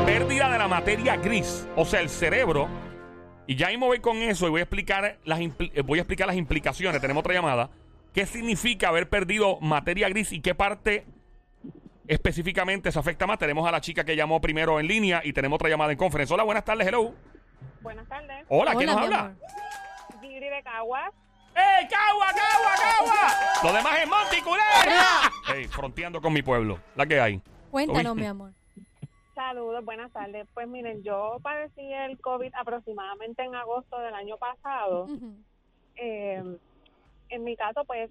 Pérdida 0.06 0.52
de 0.52 0.60
la 0.60 0.68
materia 0.68 1.16
gris, 1.16 1.68
o 1.76 1.86
sea, 1.86 2.02
el 2.02 2.10
cerebro. 2.10 2.68
Y 3.48 3.56
ya 3.56 3.70
mismo 3.70 3.88
voy 3.88 4.00
con 4.00 4.18
eso 4.18 4.46
y 4.48 4.50
voy 4.50 4.60
a 4.60 4.64
explicar 4.64 5.18
las, 5.24 5.40
eh, 5.40 5.82
voy 5.86 6.00
a 6.00 6.02
explicar 6.02 6.28
las 6.28 6.36
implicaciones. 6.36 7.00
Tenemos 7.00 7.22
otra 7.22 7.34
llamada. 7.34 7.70
¿Qué 8.14 8.26
significa 8.26 8.90
haber 8.90 9.08
perdido 9.10 9.60
materia 9.62 10.10
gris 10.10 10.34
y 10.34 10.42
qué 10.42 10.54
parte 10.54 11.06
específicamente 12.08 12.92
se 12.92 13.00
afecta 13.00 13.26
más? 13.26 13.40
Tenemos 13.40 13.66
a 13.68 13.72
la 13.72 13.80
chica 13.80 14.04
que 14.04 14.16
llamó 14.16 14.42
primero 14.42 14.80
en 14.80 14.88
línea 14.88 15.22
y 15.24 15.32
tenemos 15.32 15.56
otra 15.56 15.70
llamada 15.70 15.92
en 15.94 15.98
conferencia. 15.98 16.34
Hola, 16.34 16.44
buenas 16.44 16.66
tardes, 16.66 16.88
hello. 16.88 17.14
Buenas 17.82 18.08
tardes. 18.08 18.46
Hola, 18.50 18.76
¿quién 18.76 18.90
Hola, 18.90 19.00
nos 19.00 19.04
habla? 19.06 19.36
Giri 20.22 20.50
de 20.50 20.64
Caguas. 20.64 21.14
¡Ey, 21.56 21.88
Cagua, 21.88 22.28
Cagua, 22.28 22.76
Cagua! 22.76 23.64
Lo 23.64 23.74
demás 23.74 24.00
es 24.00 24.08
Monty 24.08 24.42
Culebra. 24.42 25.56
¡Ey, 25.56 25.68
fronteando 25.68 26.22
con 26.22 26.34
mi 26.34 26.42
pueblo! 26.42 26.80
La 26.96 27.06
que 27.06 27.20
hay. 27.20 27.42
Cuéntanos, 27.72 28.16
mi 28.16 28.26
amor. 28.26 28.54
Saludos, 29.38 29.86
buenas 29.86 30.12
tardes. 30.12 30.48
Pues 30.56 30.68
miren, 30.68 31.04
yo 31.04 31.38
padecí 31.44 31.94
el 31.94 32.20
COVID 32.20 32.52
aproximadamente 32.56 33.44
en 33.44 33.54
agosto 33.54 34.00
del 34.00 34.16
año 34.16 34.36
pasado. 34.38 35.06
Eh, 35.96 36.58
en 37.30 37.44
mi 37.44 37.56
caso, 37.56 37.86
pues 37.86 38.10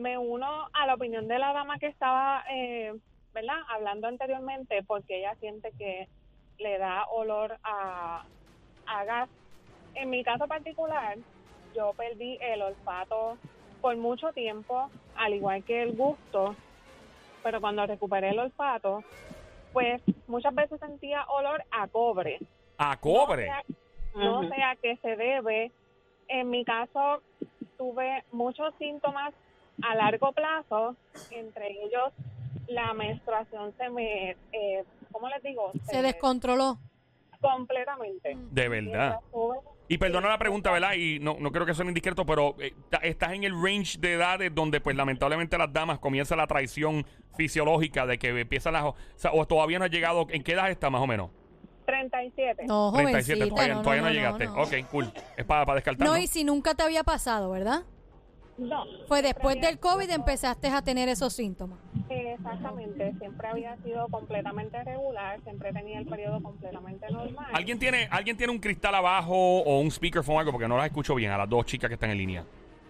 me 0.00 0.18
uno 0.18 0.66
a 0.72 0.84
la 0.84 0.94
opinión 0.94 1.28
de 1.28 1.38
la 1.38 1.52
dama 1.52 1.78
que 1.78 1.86
estaba, 1.86 2.42
eh, 2.50 2.92
¿verdad? 3.32 3.54
Hablando 3.68 4.08
anteriormente, 4.08 4.82
porque 4.82 5.20
ella 5.20 5.36
siente 5.36 5.70
que 5.78 6.08
le 6.58 6.76
da 6.78 7.04
olor 7.06 7.56
a, 7.62 8.24
a 8.86 9.04
gas. 9.04 9.28
En 9.94 10.10
mi 10.10 10.24
caso 10.24 10.48
particular, 10.48 11.18
yo 11.76 11.92
perdí 11.92 12.36
el 12.40 12.62
olfato 12.62 13.38
por 13.80 13.96
mucho 13.96 14.32
tiempo, 14.32 14.90
al 15.14 15.34
igual 15.34 15.62
que 15.62 15.84
el 15.84 15.96
gusto, 15.96 16.56
pero 17.44 17.60
cuando 17.60 17.86
recuperé 17.86 18.30
el 18.30 18.40
olfato, 18.40 19.04
pues 19.72 20.02
muchas 20.26 20.54
veces 20.54 20.78
sentía 20.80 21.24
olor 21.26 21.62
a 21.70 21.86
cobre. 21.88 22.38
A 22.78 22.96
cobre. 22.96 23.46
No 23.48 23.52
sé 23.52 23.58
a- 23.58 24.18
no 24.18 24.40
Ujú. 24.40 24.48
sé 24.48 24.62
a 24.62 24.76
qué 24.76 24.96
se 25.02 25.16
debe. 25.16 25.72
En 26.28 26.50
mi 26.50 26.64
caso, 26.64 27.22
tuve 27.76 28.24
muchos 28.32 28.74
síntomas 28.78 29.32
a 29.82 29.94
largo 29.94 30.32
plazo, 30.32 30.96
entre 31.30 31.70
ellos 31.84 32.12
la 32.66 32.92
menstruación 32.92 33.72
se 33.78 33.88
me, 33.88 34.36
eh, 34.52 34.84
¿cómo 35.12 35.28
les 35.28 35.42
digo? 35.42 35.72
Se 35.84 36.02
descontroló. 36.02 36.78
completamente. 37.40 38.36
De 38.50 38.68
verdad. 38.68 39.20
Y 39.88 39.96
perdona 39.96 40.28
la 40.28 40.38
pregunta, 40.38 40.70
¿verdad? 40.70 40.92
Y 40.94 41.18
no, 41.18 41.36
no 41.40 41.50
creo 41.50 41.64
que 41.64 41.72
suene 41.72 41.90
indiscreto, 41.90 42.26
pero 42.26 42.56
eh, 42.60 42.74
estás 43.02 43.32
en 43.32 43.44
el 43.44 43.52
range 43.52 43.98
de 43.98 44.14
edades 44.14 44.54
donde, 44.54 44.80
pues, 44.80 44.94
lamentablemente 44.94 45.56
las 45.56 45.72
damas 45.72 45.98
comienza 45.98 46.36
la 46.36 46.46
traición 46.46 47.06
fisiológica 47.36 48.06
de 48.06 48.18
que 48.18 48.28
empiezan 48.28 48.74
las... 48.74 48.84
O, 48.84 48.96
sea, 49.16 49.32
o 49.32 49.46
todavía 49.46 49.78
no 49.78 49.86
has 49.86 49.90
llegado... 49.90 50.26
¿En 50.30 50.42
qué 50.42 50.52
edad 50.52 50.70
está 50.70 50.90
más 50.90 51.00
o 51.00 51.06
menos? 51.06 51.30
37. 51.86 52.66
No, 52.66 52.92
37, 52.92 53.38
jovencita. 53.38 53.54
todavía, 53.54 53.74
no, 53.74 53.82
todavía 53.82 54.02
no, 54.02 54.08
no, 54.08 54.14
llegaste. 54.14 54.46
no. 54.46 54.62
Ok, 54.62 54.90
cool. 54.90 55.10
Es 55.38 55.44
para, 55.46 55.64
para 55.64 55.76
descartar. 55.76 56.06
¿no? 56.06 56.18
y 56.18 56.26
si 56.26 56.44
nunca 56.44 56.74
te 56.74 56.82
había 56.82 57.02
pasado, 57.02 57.50
¿verdad? 57.50 57.84
No. 58.58 58.84
Fue 59.06 59.22
después 59.22 59.60
del 59.60 59.78
COVID 59.78 60.04
sido- 60.04 60.14
empezaste 60.16 60.68
a 60.68 60.82
tener 60.82 61.08
esos 61.08 61.32
síntomas. 61.32 61.78
Exactamente, 62.10 63.14
siempre 63.18 63.48
había 63.48 63.76
sido 63.82 64.06
completamente 64.08 64.82
regular, 64.84 65.40
siempre 65.42 65.72
tenía 65.72 65.98
el 65.98 66.06
periodo 66.06 66.42
completamente 66.42 67.06
normal. 67.10 67.46
¿Alguien 67.52 67.78
tiene, 67.78 68.08
¿Alguien 68.10 68.36
tiene 68.36 68.52
un 68.52 68.58
cristal 68.58 68.94
abajo 68.94 69.34
o 69.62 69.80
un 69.80 69.90
speakerphone 69.90 70.36
o 70.36 70.38
algo? 70.40 70.52
Porque 70.52 70.68
no 70.68 70.76
las 70.76 70.86
escucho 70.86 71.14
bien 71.14 71.30
a 71.32 71.38
las 71.38 71.48
dos 71.48 71.64
chicas 71.66 71.88
que 71.88 71.94
están 71.94 72.10
en 72.10 72.18
línea. 72.18 72.44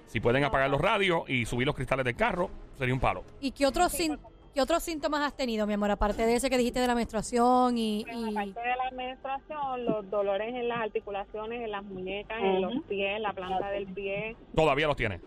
Si 0.06 0.20
pueden 0.20 0.42
apagar 0.44 0.70
los 0.70 0.80
radios 0.80 1.28
y 1.28 1.44
subir 1.44 1.66
los 1.66 1.76
cristales 1.76 2.04
del 2.04 2.16
carro, 2.16 2.48
sería 2.78 2.94
un 2.94 3.00
palo. 3.00 3.24
¿Y 3.40 3.50
qué 3.50 3.66
otros, 3.66 3.92
sin- 3.92 4.18
qué 4.54 4.62
otros 4.62 4.82
síntomas 4.82 5.20
has 5.20 5.36
tenido, 5.36 5.66
mi 5.66 5.74
amor? 5.74 5.90
Aparte 5.90 6.24
de 6.24 6.34
ese 6.36 6.48
que 6.48 6.56
dijiste 6.56 6.80
de 6.80 6.86
la 6.86 6.94
menstruación 6.94 7.76
y... 7.76 8.00
Y- 8.10 8.30
aparte 8.30 8.60
de 8.60 8.76
la 8.90 8.96
menstruación, 8.96 9.84
los 9.84 10.10
dolores 10.10 10.54
en 10.54 10.68
las 10.68 10.78
articulaciones, 10.78 11.62
en 11.62 11.70
las 11.70 11.82
muñecas, 11.84 12.38
en 12.40 12.60
los 12.62 12.82
pies, 12.88 13.20
la 13.20 13.32
planta 13.32 13.70
del 13.70 13.86
pie. 13.86 14.36
Todavía 14.54 14.86
los 14.86 14.96
tiene. 14.96 15.20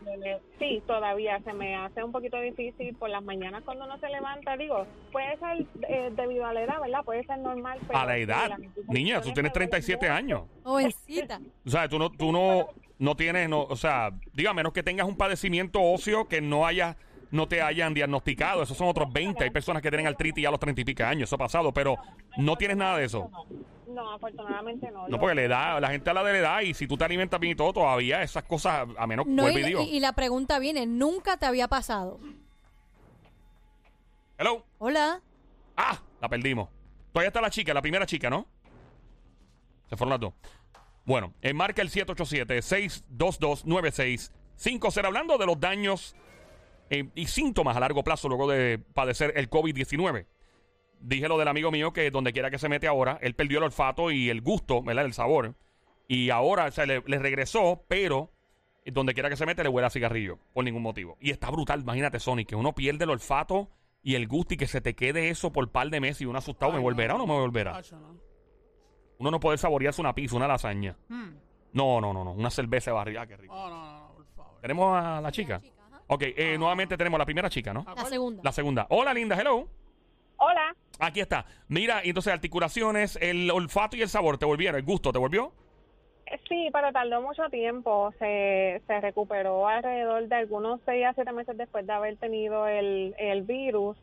Sí, 0.60 0.82
todavía 0.88 1.40
se 1.44 1.54
me 1.54 1.76
hace 1.76 2.04
un 2.04 2.12
poquito 2.12 2.40
difícil 2.40 2.96
por 2.96 3.10
las 3.10 3.24
mañanas 3.24 3.64
cuando 3.64 3.86
uno 3.86 3.98
se 4.00 4.10
levanta. 4.10 4.58
Digo, 4.58 4.86
puede 5.12 5.38
ser 5.38 5.66
eh, 5.88 6.12
debido 6.16 6.46
a 6.46 6.54
la 6.54 6.64
edad, 6.64 6.82
¿verdad? 6.82 7.04
Puede 7.04 7.24
ser 7.26 7.40
normal. 7.40 7.80
pero 7.88 8.00
A 8.00 8.06
la 8.06 8.18
edad. 8.18 8.58
Niña, 8.88 9.22
tú 9.22 9.32
tienes 9.34 9.52
me 9.52 9.52
duelen 9.52 9.70
37 9.70 10.06
mucho. 10.06 10.14
años. 10.18 10.42
Jovencita. 10.64 11.40
O 11.66 11.70
sea, 11.70 11.88
tú 11.88 12.00
no, 12.00 12.10
tú 12.12 12.32
no, 12.32 12.68
no 13.00 13.16
tienes, 13.16 13.50
no, 13.50 13.64
o 13.64 13.76
sea, 13.76 14.12
diga, 14.34 14.54
menos 14.54 14.74
que 14.74 14.84
tengas 14.84 15.08
un 15.08 15.18
padecimiento 15.18 15.82
óseo 15.82 16.28
que 16.28 16.42
no 16.42 16.66
haya, 16.66 16.98
no 17.32 17.48
te 17.48 17.62
hayan 17.62 17.94
diagnosticado. 17.94 18.62
Esos 18.64 18.78
son 18.78 18.88
otros 18.88 19.12
20. 19.12 19.44
Hay 19.44 19.50
personas 19.50 19.82
que 19.82 19.90
tienen 19.90 20.06
artritis 20.08 20.42
ya 20.44 20.50
a 20.50 20.52
los 20.52 20.60
30 20.60 20.82
y 20.82 20.86
pico 20.86 21.04
años. 21.04 21.24
Eso 21.30 21.36
ha 21.36 21.40
pasado, 21.40 21.74
pero 21.74 21.98
no 22.38 22.56
tienes 22.58 22.78
nada 22.78 22.98
de 22.98 23.06
eso. 23.06 23.30
No, 23.88 24.14
afortunadamente 24.14 24.90
no. 24.92 25.08
No, 25.10 25.20
porque 25.20 25.36
le 25.36 25.48
da, 25.48 25.80
la 25.80 25.90
gente 25.90 26.10
habla 26.10 26.24
de 26.24 26.34
la 26.34 26.38
edad 26.40 26.62
y 26.62 26.74
si 26.74 26.88
tú 26.88 26.96
te 26.98 27.04
alimentas 27.06 27.40
bien 27.40 27.54
y 27.54 27.56
todo, 27.56 27.74
todavía 27.74 28.22
esas 28.22 28.44
cosas, 28.44 28.88
a 28.98 29.08
menos 29.08 29.26
No, 29.28 29.50
y, 29.50 29.58
y 29.58 29.64
digo. 29.64 29.82
y- 29.82 29.98
y 29.98 30.00
la 30.00 30.14
pregunta 30.14 30.60
viene, 30.60 30.86
¿nunca 30.86 31.38
te 31.38 31.46
había 31.46 31.68
pasado? 31.68 32.20
Hello. 34.38 34.66
Hola. 34.80 35.22
Ah, 35.78 36.00
la 36.22 36.30
perdimos. 36.30 36.70
Todavía 37.12 37.28
está 37.28 37.42
la 37.42 37.50
chica, 37.50 37.74
la 37.74 37.82
primera 37.82 38.06
chica, 38.06 38.30
¿no? 38.30 38.46
Se 39.90 39.98
fueron 39.98 40.12
las 40.12 40.20
dos. 40.22 40.34
Bueno, 41.06 41.34
en 41.42 41.56
marca 41.58 41.82
el 41.82 41.90
5 44.56 44.90
ser 44.92 45.06
hablando 45.06 45.38
de 45.38 45.46
los 45.46 45.60
daños 45.60 46.16
eh, 46.92 47.10
y 47.16 47.26
síntomas 47.28 47.78
a 47.78 47.80
largo 47.80 48.04
plazo 48.04 48.28
luego 48.28 48.50
de 48.50 48.78
padecer 48.78 49.32
el 49.38 49.50
COVID-19. 49.50 50.28
Dije 51.00 51.28
lo 51.30 51.38
del 51.38 51.48
amigo 51.48 51.72
mío 51.72 51.94
que 51.94 52.12
donde 52.12 52.34
quiera 52.34 52.52
que 52.52 52.60
se 52.60 52.68
mete 52.68 52.86
ahora, 52.86 53.18
él 53.22 53.34
perdió 53.34 53.60
el 53.60 53.64
olfato 53.64 54.12
y 54.12 54.30
el 54.30 54.42
gusto, 54.42 54.84
¿verdad? 54.84 55.06
El 55.06 55.14
sabor. 55.14 55.56
Y 56.10 56.30
ahora 56.32 56.66
o 56.66 56.86
le, 56.86 57.02
le 57.06 57.20
regresó, 57.20 57.86
pero 57.88 58.34
donde 58.86 59.14
quiera 59.14 59.30
que 59.30 59.38
se 59.38 59.46
mete 59.46 59.64
le 59.64 59.70
huele 59.70 59.88
a 59.88 59.90
cigarrillo, 59.90 60.38
por 60.54 60.66
ningún 60.66 60.84
motivo. 60.84 61.18
Y 61.22 61.32
está 61.32 61.50
brutal, 61.50 61.80
imagínate, 61.80 62.20
Sonic, 62.20 62.50
que 62.50 62.56
uno 62.58 62.76
pierde 62.76 63.06
el 63.06 63.12
olfato 63.12 63.70
y 64.04 64.16
el 64.16 64.28
gusto 64.28 64.56
y 64.56 64.58
que 64.58 64.68
se 64.68 64.82
te 64.82 64.94
quede 64.94 65.30
eso 65.30 65.54
por 65.54 65.72
par 65.72 65.90
de 65.90 66.02
meses 66.02 66.22
y 66.22 66.26
uno 66.26 66.40
asustado, 66.40 66.74
¿me 66.74 66.80
volverá 66.80 67.16
o 67.16 67.20
no 67.20 67.26
me 67.26 67.40
volverá? 67.40 67.82
Uno 69.18 69.32
no 69.32 69.40
puede 69.40 69.58
saborearse 69.58 70.02
una 70.02 70.14
pizza, 70.14 70.36
una 70.36 70.48
lasaña. 70.48 70.98
Hmm. 71.08 71.36
No, 71.72 72.02
no, 72.02 72.12
no, 72.12 72.26
no, 72.26 72.34
una 72.34 72.50
cerveza 72.50 72.92
de 72.92 72.96
barriga, 72.96 73.26
qué 73.26 73.38
rico. 73.38 73.54
Oh, 73.54 73.70
no, 73.70 73.94
no, 73.94 74.14
por 74.14 74.26
favor. 74.26 74.60
Tenemos 74.60 74.98
a 74.98 75.22
la 75.22 75.32
chica. 75.32 75.62
Ok, 76.14 76.24
eh, 76.24 76.58
nuevamente 76.58 76.98
tenemos 76.98 77.18
la 77.18 77.24
primera 77.24 77.50
chica, 77.50 77.74
¿no? 77.74 77.86
La 77.96 78.04
segunda. 78.04 78.42
La 78.44 78.52
segunda. 78.52 78.86
Hola, 78.90 79.14
linda, 79.14 79.40
hello. 79.40 79.66
Hola. 80.36 80.76
Aquí 81.00 81.22
está. 81.22 81.46
Mira, 81.70 82.02
entonces 82.04 82.34
articulaciones, 82.34 83.18
el 83.22 83.50
olfato 83.50 83.96
y 83.96 84.02
el 84.02 84.10
sabor, 84.10 84.38
¿te 84.38 84.46
volvieron? 84.46 84.78
¿El 84.78 84.86
gusto 84.86 85.14
te 85.14 85.20
volvió? 85.20 85.54
Sí, 86.50 86.68
pero 86.74 86.92
tardó 86.92 87.22
mucho 87.22 87.44
tiempo. 87.50 88.14
Se, 88.20 88.82
se 88.88 89.00
recuperó 89.00 89.70
alrededor 89.70 90.28
de 90.28 90.36
algunos 90.36 90.82
seis 90.86 91.06
a 91.06 91.14
siete 91.14 91.32
meses 91.32 91.56
después 91.58 91.88
de 91.88 91.94
haber 91.94 92.18
tenido 92.18 92.68
el, 92.68 93.16
el 93.18 93.44
virus. 93.44 93.96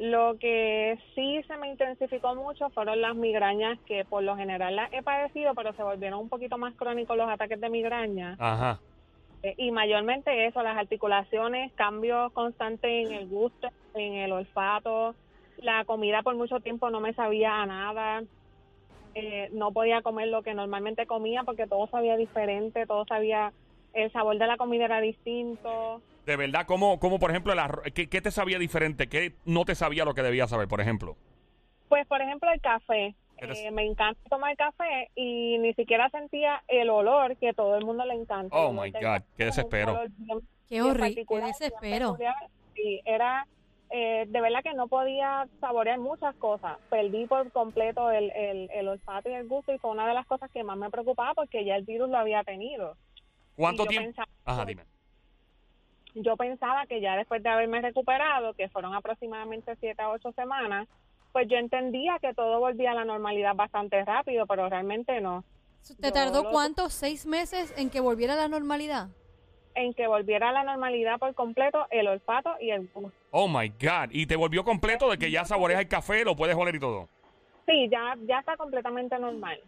Lo 0.00 0.36
que 0.40 0.98
sí 1.14 1.40
se 1.46 1.56
me 1.56 1.68
intensificó 1.68 2.34
mucho 2.34 2.68
fueron 2.70 3.00
las 3.00 3.14
migrañas, 3.14 3.78
que 3.86 4.04
por 4.04 4.24
lo 4.24 4.36
general 4.36 4.74
las 4.74 4.92
he 4.92 5.04
padecido, 5.04 5.54
pero 5.54 5.72
se 5.74 5.84
volvieron 5.84 6.18
un 6.18 6.28
poquito 6.28 6.58
más 6.58 6.74
crónicos 6.74 7.16
los 7.16 7.30
ataques 7.30 7.60
de 7.60 7.70
migraña. 7.70 8.36
Ajá. 8.40 8.80
Eh, 9.44 9.54
y 9.58 9.70
mayormente 9.70 10.46
eso, 10.46 10.62
las 10.62 10.78
articulaciones, 10.78 11.70
cambios 11.74 12.32
constantes 12.32 13.06
en 13.06 13.12
el 13.12 13.28
gusto, 13.28 13.68
en 13.94 14.14
el 14.14 14.32
olfato. 14.32 15.14
La 15.58 15.84
comida 15.84 16.22
por 16.22 16.34
mucho 16.34 16.60
tiempo 16.60 16.88
no 16.88 17.00
me 17.00 17.12
sabía 17.12 17.60
a 17.60 17.66
nada. 17.66 18.22
Eh, 19.14 19.50
no 19.52 19.70
podía 19.70 20.00
comer 20.00 20.28
lo 20.28 20.42
que 20.42 20.54
normalmente 20.54 21.06
comía 21.06 21.44
porque 21.44 21.66
todo 21.66 21.86
sabía 21.88 22.16
diferente, 22.16 22.86
todo 22.86 23.04
sabía, 23.04 23.52
el 23.92 24.10
sabor 24.12 24.38
de 24.38 24.46
la 24.46 24.56
comida 24.56 24.86
era 24.86 25.02
distinto. 25.02 26.00
De 26.24 26.36
verdad, 26.36 26.64
¿cómo, 26.66 26.98
cómo 26.98 27.18
por 27.18 27.30
ejemplo, 27.30 27.52
el 27.52 27.92
¿qué, 27.92 28.20
te 28.22 28.30
sabía 28.30 28.58
diferente? 28.58 29.10
¿Qué 29.10 29.34
no 29.44 29.66
te 29.66 29.74
sabía 29.74 30.06
lo 30.06 30.14
que 30.14 30.22
debía 30.22 30.48
saber, 30.48 30.68
por 30.68 30.80
ejemplo? 30.80 31.16
Pues, 31.90 32.06
por 32.06 32.22
ejemplo, 32.22 32.50
el 32.50 32.62
café. 32.62 33.14
Eh, 33.38 33.70
me 33.70 33.84
encanta 33.84 34.20
tomar 34.30 34.56
café 34.56 35.10
y 35.14 35.58
ni 35.58 35.74
siquiera 35.74 36.08
sentía 36.10 36.62
el 36.68 36.88
olor 36.88 37.36
que 37.36 37.52
todo 37.52 37.76
el 37.76 37.84
mundo 37.84 38.04
le 38.04 38.14
encanta. 38.14 38.56
Oh, 38.56 38.72
my 38.72 38.90
God, 38.90 39.22
qué 39.36 39.46
desespero. 39.46 40.00
qué 40.68 40.82
horrible, 40.82 41.26
qué 41.26 41.40
desespero. 41.40 42.16
Sí, 42.74 43.00
era 43.04 43.46
eh, 43.96 44.24
de 44.28 44.40
verdad 44.40 44.62
que 44.64 44.74
no 44.74 44.88
podía 44.88 45.46
saborear 45.60 46.00
muchas 46.00 46.34
cosas. 46.36 46.78
Perdí 46.90 47.26
por 47.26 47.50
completo 47.52 48.10
el, 48.10 48.32
el, 48.32 48.88
olfato 48.88 49.28
y 49.28 49.34
el 49.34 49.46
gusto 49.46 49.72
y 49.72 49.78
fue 49.78 49.92
una 49.92 50.08
de 50.08 50.14
las 50.14 50.26
cosas 50.26 50.50
que 50.50 50.64
más 50.64 50.76
me 50.76 50.90
preocupaba 50.90 51.32
porque 51.34 51.64
ya 51.64 51.76
el 51.76 51.84
virus 51.84 52.08
lo 52.08 52.18
había 52.18 52.42
tenido. 52.42 52.96
¿Cuánto 53.54 53.86
tiempo? 53.86 54.20
Ajá, 54.44 54.64
dime. 54.64 54.82
Yo 56.14 56.36
pensaba 56.36 56.86
que 56.86 57.00
ya 57.00 57.16
después 57.16 57.42
de 57.42 57.48
haberme 57.48 57.82
recuperado, 57.82 58.54
que 58.54 58.68
fueron 58.68 58.94
aproximadamente 58.94 59.76
siete 59.76 60.02
a 60.02 60.10
ocho 60.10 60.32
semanas, 60.32 60.88
pues 61.34 61.48
yo 61.48 61.56
entendía 61.56 62.16
que 62.20 62.32
todo 62.32 62.60
volvía 62.60 62.92
a 62.92 62.94
la 62.94 63.04
normalidad 63.04 63.56
bastante 63.56 64.04
rápido, 64.04 64.46
pero 64.46 64.68
realmente 64.68 65.20
no. 65.20 65.42
¿Te 66.00 66.12
tardó 66.12 66.48
cuántos? 66.48 66.92
¿Seis 66.92 67.26
meses 67.26 67.74
en 67.76 67.90
que 67.90 67.98
volviera 67.98 68.34
a 68.34 68.36
la 68.36 68.48
normalidad? 68.48 69.08
en 69.76 69.92
que 69.92 70.06
volviera 70.06 70.50
a 70.50 70.52
la 70.52 70.62
normalidad 70.62 71.18
por 71.18 71.34
completo 71.34 71.88
el 71.90 72.06
olfato 72.06 72.54
y 72.60 72.70
el 72.70 72.88
gusto. 72.94 73.10
Oh 73.32 73.48
my 73.48 73.68
God. 73.70 74.10
¿Y 74.12 74.26
te 74.26 74.36
volvió 74.36 74.62
completo 74.62 75.10
de 75.10 75.18
que 75.18 75.32
ya 75.32 75.44
saboreas 75.44 75.80
el 75.80 75.88
café, 75.88 76.24
lo 76.24 76.36
puedes 76.36 76.54
oler 76.54 76.76
y 76.76 76.78
todo? 76.78 77.08
Sí, 77.66 77.88
ya, 77.90 78.16
ya 78.24 78.38
está 78.38 78.56
completamente 78.56 79.18
normal. 79.18 79.60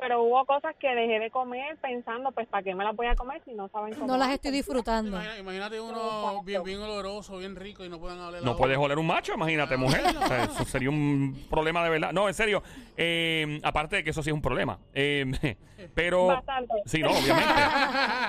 Pero 0.00 0.22
hubo 0.22 0.44
cosas 0.44 0.76
que 0.76 0.94
dejé 0.94 1.18
de 1.18 1.30
comer 1.30 1.76
pensando, 1.78 2.30
pues, 2.30 2.46
¿para 2.46 2.62
qué 2.62 2.74
me 2.74 2.84
las 2.84 2.94
voy 2.94 3.08
a 3.08 3.16
comer 3.16 3.42
si 3.44 3.52
no 3.52 3.68
saben 3.68 3.94
cómo? 3.94 4.06
No 4.06 4.16
las 4.16 4.30
estoy 4.30 4.52
disfrutando. 4.52 5.18
imagínate 5.38 5.80
uno 5.80 6.42
bien, 6.44 6.62
bien 6.62 6.80
oloroso, 6.80 7.38
bien 7.38 7.56
rico 7.56 7.84
y 7.84 7.88
no 7.88 7.98
pueden 7.98 8.18
oler 8.20 8.42
No 8.44 8.56
puedes 8.56 8.78
oler 8.78 8.98
un 8.98 9.06
macho, 9.06 9.34
imagínate, 9.34 9.76
mujer. 9.76 10.02
eso 10.06 10.64
sería 10.64 10.90
un 10.90 11.46
problema 11.50 11.82
de 11.82 11.90
verdad. 11.90 12.12
No, 12.12 12.28
en 12.28 12.34
serio. 12.34 12.62
Eh, 12.96 13.60
aparte 13.64 13.96
de 13.96 14.04
que 14.04 14.10
eso 14.10 14.22
sí 14.22 14.30
es 14.30 14.34
un 14.34 14.42
problema. 14.42 14.78
Eh, 14.94 15.56
pero... 15.94 16.26
Bastante. 16.26 16.74
Sí, 16.86 17.00
no, 17.00 17.10
obviamente. 17.10 17.52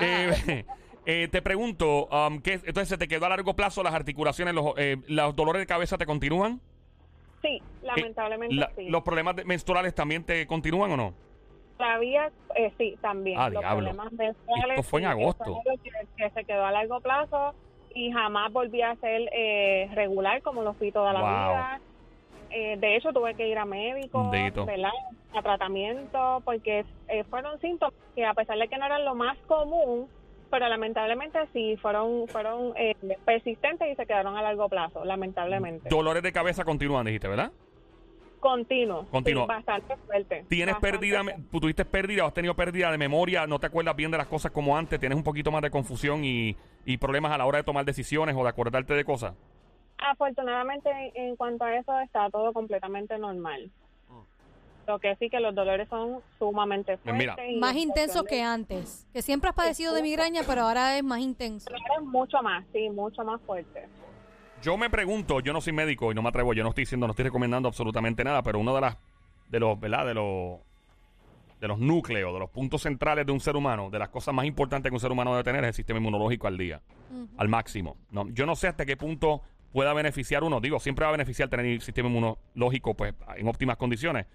eh, 0.00 0.64
eh, 1.06 1.28
te 1.28 1.40
pregunto, 1.40 2.06
um, 2.06 2.40
¿qué, 2.40 2.54
entonces 2.54 2.88
se 2.88 2.98
te 2.98 3.08
quedó 3.08 3.26
a 3.26 3.30
largo 3.30 3.54
plazo 3.56 3.82
las 3.82 3.94
articulaciones, 3.94 4.54
los, 4.54 4.74
eh, 4.76 4.96
los 5.08 5.34
dolores 5.34 5.60
de 5.60 5.66
cabeza 5.66 5.96
te 5.96 6.06
continúan? 6.06 6.60
Sí, 7.42 7.56
eh, 7.56 7.62
lamentablemente 7.82 8.68
sí. 8.76 8.88
¿Los 8.88 9.02
problemas 9.02 9.34
menstruales 9.44 9.94
también 9.94 10.24
te 10.24 10.46
continúan 10.46 10.92
o 10.92 10.96
no? 10.96 11.14
Todavía 11.80 12.30
sí, 12.78 12.98
también. 13.00 13.38
Ah, 13.38 13.48
los 13.50 13.64
problemas 13.64 14.12
menstruales. 14.12 14.78
Esto 14.78 14.82
fue 14.82 15.00
en 15.00 15.06
agosto. 15.06 15.62
Que, 16.16 16.30
se 16.30 16.44
quedó 16.44 16.64
a 16.64 16.72
largo 16.72 17.00
plazo 17.00 17.54
y 17.94 18.12
jamás 18.12 18.52
volví 18.52 18.82
a 18.82 18.94
ser 18.96 19.28
regular 19.94 20.42
como 20.42 20.62
lo 20.62 20.74
fui 20.74 20.92
toda 20.92 21.12
la 21.12 21.20
vida. 21.20 21.80
de 22.50 22.96
hecho, 22.96 23.12
tuve 23.12 23.34
que 23.34 23.48
ir 23.48 23.58
a 23.58 23.64
médico, 23.64 24.30
a 25.32 25.42
tratamiento, 25.42 26.42
porque 26.44 26.84
fueron 27.30 27.60
síntomas 27.60 27.94
que 28.14 28.24
a 28.24 28.34
pesar 28.34 28.58
de 28.58 28.68
que 28.68 28.76
no 28.76 28.86
eran 28.86 29.04
lo 29.04 29.14
más 29.14 29.38
común, 29.46 30.08
pero 30.50 30.68
lamentablemente 30.68 31.38
sí 31.52 31.76
fueron 31.80 32.26
fueron 32.28 32.72
eh, 32.76 32.96
persistentes 33.24 33.90
y 33.92 33.94
se 33.94 34.04
quedaron 34.04 34.36
a 34.36 34.42
largo 34.42 34.68
plazo, 34.68 35.04
lamentablemente. 35.04 35.88
Dolores 35.88 36.22
de 36.22 36.32
cabeza 36.32 36.64
continúan, 36.64 37.06
dijiste, 37.06 37.28
¿verdad? 37.28 37.52
Continuo. 38.40 39.06
Continuo. 39.10 39.46
bastante 39.46 39.96
fuerte. 39.96 40.44
¿Tienes 40.48 40.76
pérdida, 40.76 41.22
tuviste 41.50 41.84
pérdida 41.84 42.24
o 42.24 42.26
has 42.26 42.34
tenido 42.34 42.54
pérdida 42.54 42.90
de 42.90 42.98
memoria? 42.98 43.46
¿No 43.46 43.58
te 43.58 43.66
acuerdas 43.66 43.94
bien 43.94 44.10
de 44.10 44.18
las 44.18 44.26
cosas 44.26 44.50
como 44.50 44.76
antes? 44.76 44.98
¿Tienes 44.98 45.16
un 45.16 45.24
poquito 45.24 45.50
más 45.52 45.62
de 45.62 45.70
confusión 45.70 46.24
y, 46.24 46.56
y 46.86 46.96
problemas 46.96 47.32
a 47.32 47.38
la 47.38 47.46
hora 47.46 47.58
de 47.58 47.64
tomar 47.64 47.84
decisiones 47.84 48.34
o 48.36 48.42
de 48.42 48.48
acordarte 48.48 48.94
de 48.94 49.04
cosas? 49.04 49.34
Afortunadamente, 49.98 50.90
en 51.14 51.36
cuanto 51.36 51.64
a 51.64 51.76
eso, 51.76 52.00
está 52.00 52.30
todo 52.30 52.52
completamente 52.52 53.18
normal. 53.18 53.70
Lo 54.86 54.98
que 54.98 55.14
sí 55.16 55.28
que 55.28 55.38
los 55.38 55.54
dolores 55.54 55.88
son 55.88 56.20
sumamente 56.38 56.96
pues 56.96 57.14
fuertes. 57.14 57.56
más 57.58 57.76
intensos 57.76 58.24
que 58.24 58.42
antes. 58.42 59.06
Que 59.12 59.22
siempre 59.22 59.50
has 59.50 59.54
padecido 59.54 59.94
de 59.94 60.02
migraña, 60.02 60.42
pero 60.46 60.62
ahora 60.62 60.96
es 60.96 61.04
más 61.04 61.20
intenso. 61.20 61.70
Es 61.70 62.02
mucho 62.02 62.42
más, 62.42 62.64
sí, 62.72 62.88
mucho 62.90 63.22
más 63.22 63.40
fuerte. 63.42 63.86
Yo 64.62 64.76
me 64.76 64.90
pregunto, 64.90 65.40
yo 65.40 65.54
no 65.54 65.60
soy 65.60 65.72
médico 65.72 66.12
y 66.12 66.14
no 66.14 66.22
me 66.22 66.28
atrevo, 66.28 66.52
yo 66.52 66.62
no 66.62 66.68
estoy 66.68 66.82
diciendo, 66.82 67.06
no 67.06 67.12
estoy 67.12 67.24
recomendando 67.24 67.68
absolutamente 67.68 68.22
nada, 68.22 68.42
pero 68.42 68.58
uno 68.58 68.74
de 68.74 68.82
las 68.82 68.96
de 69.48 69.58
los, 69.58 69.80
¿verdad? 69.80 70.06
De 70.06 70.14
los 70.14 70.60
de 71.60 71.68
los 71.68 71.78
núcleos, 71.78 72.32
de 72.32 72.38
los 72.38 72.50
puntos 72.50 72.82
centrales 72.82 73.26
de 73.26 73.32
un 73.32 73.40
ser 73.40 73.54
humano, 73.54 73.90
de 73.90 73.98
las 73.98 74.08
cosas 74.08 74.34
más 74.34 74.46
importantes 74.46 74.90
que 74.90 74.94
un 74.94 75.00
ser 75.00 75.12
humano 75.12 75.32
debe 75.32 75.44
tener 75.44 75.62
es 75.64 75.68
el 75.68 75.74
sistema 75.74 75.98
inmunológico 75.98 76.46
al 76.46 76.56
día, 76.56 76.80
al 77.36 77.48
máximo. 77.48 77.96
No, 78.10 78.28
yo 78.30 78.46
no 78.46 78.56
sé 78.56 78.68
hasta 78.68 78.86
qué 78.86 78.96
punto 78.96 79.42
pueda 79.72 79.92
beneficiar 79.92 80.42
uno, 80.42 80.60
digo, 80.60 80.80
siempre 80.80 81.04
va 81.04 81.10
a 81.10 81.12
beneficiar 81.12 81.48
tener 81.48 81.66
el 81.66 81.82
sistema 81.82 82.08
inmunológico 82.08 82.94
pues 82.94 83.14
en 83.36 83.46
óptimas 83.46 83.76
condiciones, 83.76 84.26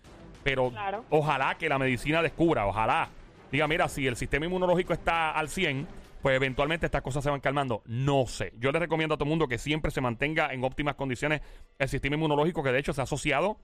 pero 0.44 0.72
ojalá 1.10 1.56
que 1.58 1.68
la 1.68 1.80
medicina 1.80 2.22
descubra, 2.22 2.68
ojalá. 2.68 3.10
Diga, 3.52 3.68
mira, 3.68 3.88
si 3.88 4.06
el 4.06 4.16
sistema 4.16 4.46
inmunológico 4.46 4.94
está 4.94 5.32
al 5.32 5.50
100, 5.50 5.88
pues 6.26 6.38
eventualmente 6.38 6.88
estas 6.88 7.04
cosas 7.04 7.24
se 7.24 7.30
van 7.30 7.40
calmando. 7.40 7.84
No 7.86 8.26
sé. 8.26 8.52
Yo 8.58 8.72
le 8.72 8.80
recomiendo 8.80 9.14
a 9.14 9.18
todo 9.20 9.26
el 9.26 9.30
mundo 9.30 9.48
que 9.48 9.60
siempre 9.60 9.92
se 9.92 10.02
mantenga 10.02 10.52
en 10.52 10.64
óptimas 10.64 10.96
condiciones 10.96 11.42
el 11.78 11.88
sistema 11.88 12.16
inmunológico, 12.16 12.64
que 12.64 12.72
de 12.72 12.80
hecho 12.80 12.94
se 12.94 13.02
ha 13.02 13.04
asociado 13.04 13.60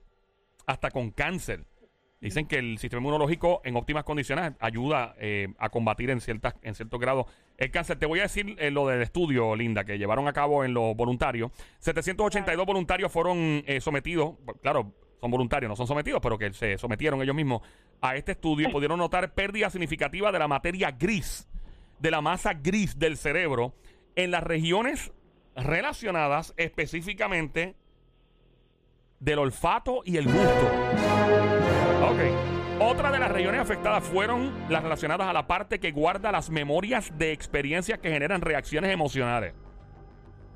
hasta 0.64 0.92
con 0.92 1.10
cáncer. 1.10 1.64
Dicen 2.20 2.46
que 2.46 2.58
el 2.58 2.78
sistema 2.78 3.00
inmunológico 3.00 3.62
en 3.64 3.74
óptimas 3.74 4.04
condiciones 4.04 4.52
ayuda 4.60 5.16
eh, 5.18 5.48
a 5.58 5.70
combatir 5.70 6.10
en, 6.10 6.20
ciertas, 6.20 6.54
en 6.62 6.76
cierto 6.76 7.00
grado 7.00 7.26
el 7.56 7.72
cáncer. 7.72 7.98
Te 7.98 8.06
voy 8.06 8.20
a 8.20 8.22
decir 8.22 8.54
eh, 8.60 8.70
lo 8.70 8.86
del 8.86 9.02
estudio, 9.02 9.56
Linda, 9.56 9.82
que 9.82 9.98
llevaron 9.98 10.28
a 10.28 10.32
cabo 10.32 10.64
en 10.64 10.72
los 10.72 10.94
voluntarios. 10.94 11.50
782 11.80 12.64
voluntarios 12.64 13.10
fueron 13.10 13.64
eh, 13.66 13.80
sometidos, 13.80 14.36
claro, 14.62 14.94
son 15.20 15.32
voluntarios, 15.32 15.68
no 15.68 15.74
son 15.74 15.88
sometidos, 15.88 16.20
pero 16.22 16.38
que 16.38 16.52
se 16.52 16.78
sometieron 16.78 17.20
ellos 17.22 17.34
mismos 17.34 17.62
a 18.00 18.14
este 18.14 18.32
estudio 18.32 18.68
y 18.68 18.72
pudieron 18.72 19.00
notar 19.00 19.34
pérdida 19.34 19.68
significativa 19.68 20.30
de 20.30 20.38
la 20.38 20.46
materia 20.46 20.92
gris, 20.92 21.48
de 22.02 22.10
la 22.10 22.20
masa 22.20 22.54
gris 22.54 22.98
del 22.98 23.16
cerebro 23.16 23.74
en 24.16 24.32
las 24.32 24.42
regiones 24.42 25.12
relacionadas 25.54 26.52
específicamente 26.56 27.76
del 29.20 29.38
olfato 29.38 30.02
y 30.04 30.16
el 30.16 30.24
gusto. 30.24 30.66
Ok. 32.02 32.80
Otra 32.80 33.12
de 33.12 33.20
las 33.20 33.30
regiones 33.30 33.60
afectadas 33.60 34.02
fueron 34.02 34.52
las 34.68 34.82
relacionadas 34.82 35.28
a 35.28 35.32
la 35.32 35.46
parte 35.46 35.78
que 35.78 35.92
guarda 35.92 36.32
las 36.32 36.50
memorias 36.50 37.16
de 37.16 37.30
experiencias 37.30 38.00
que 38.00 38.10
generan 38.10 38.40
reacciones 38.40 38.92
emocionales. 38.92 39.54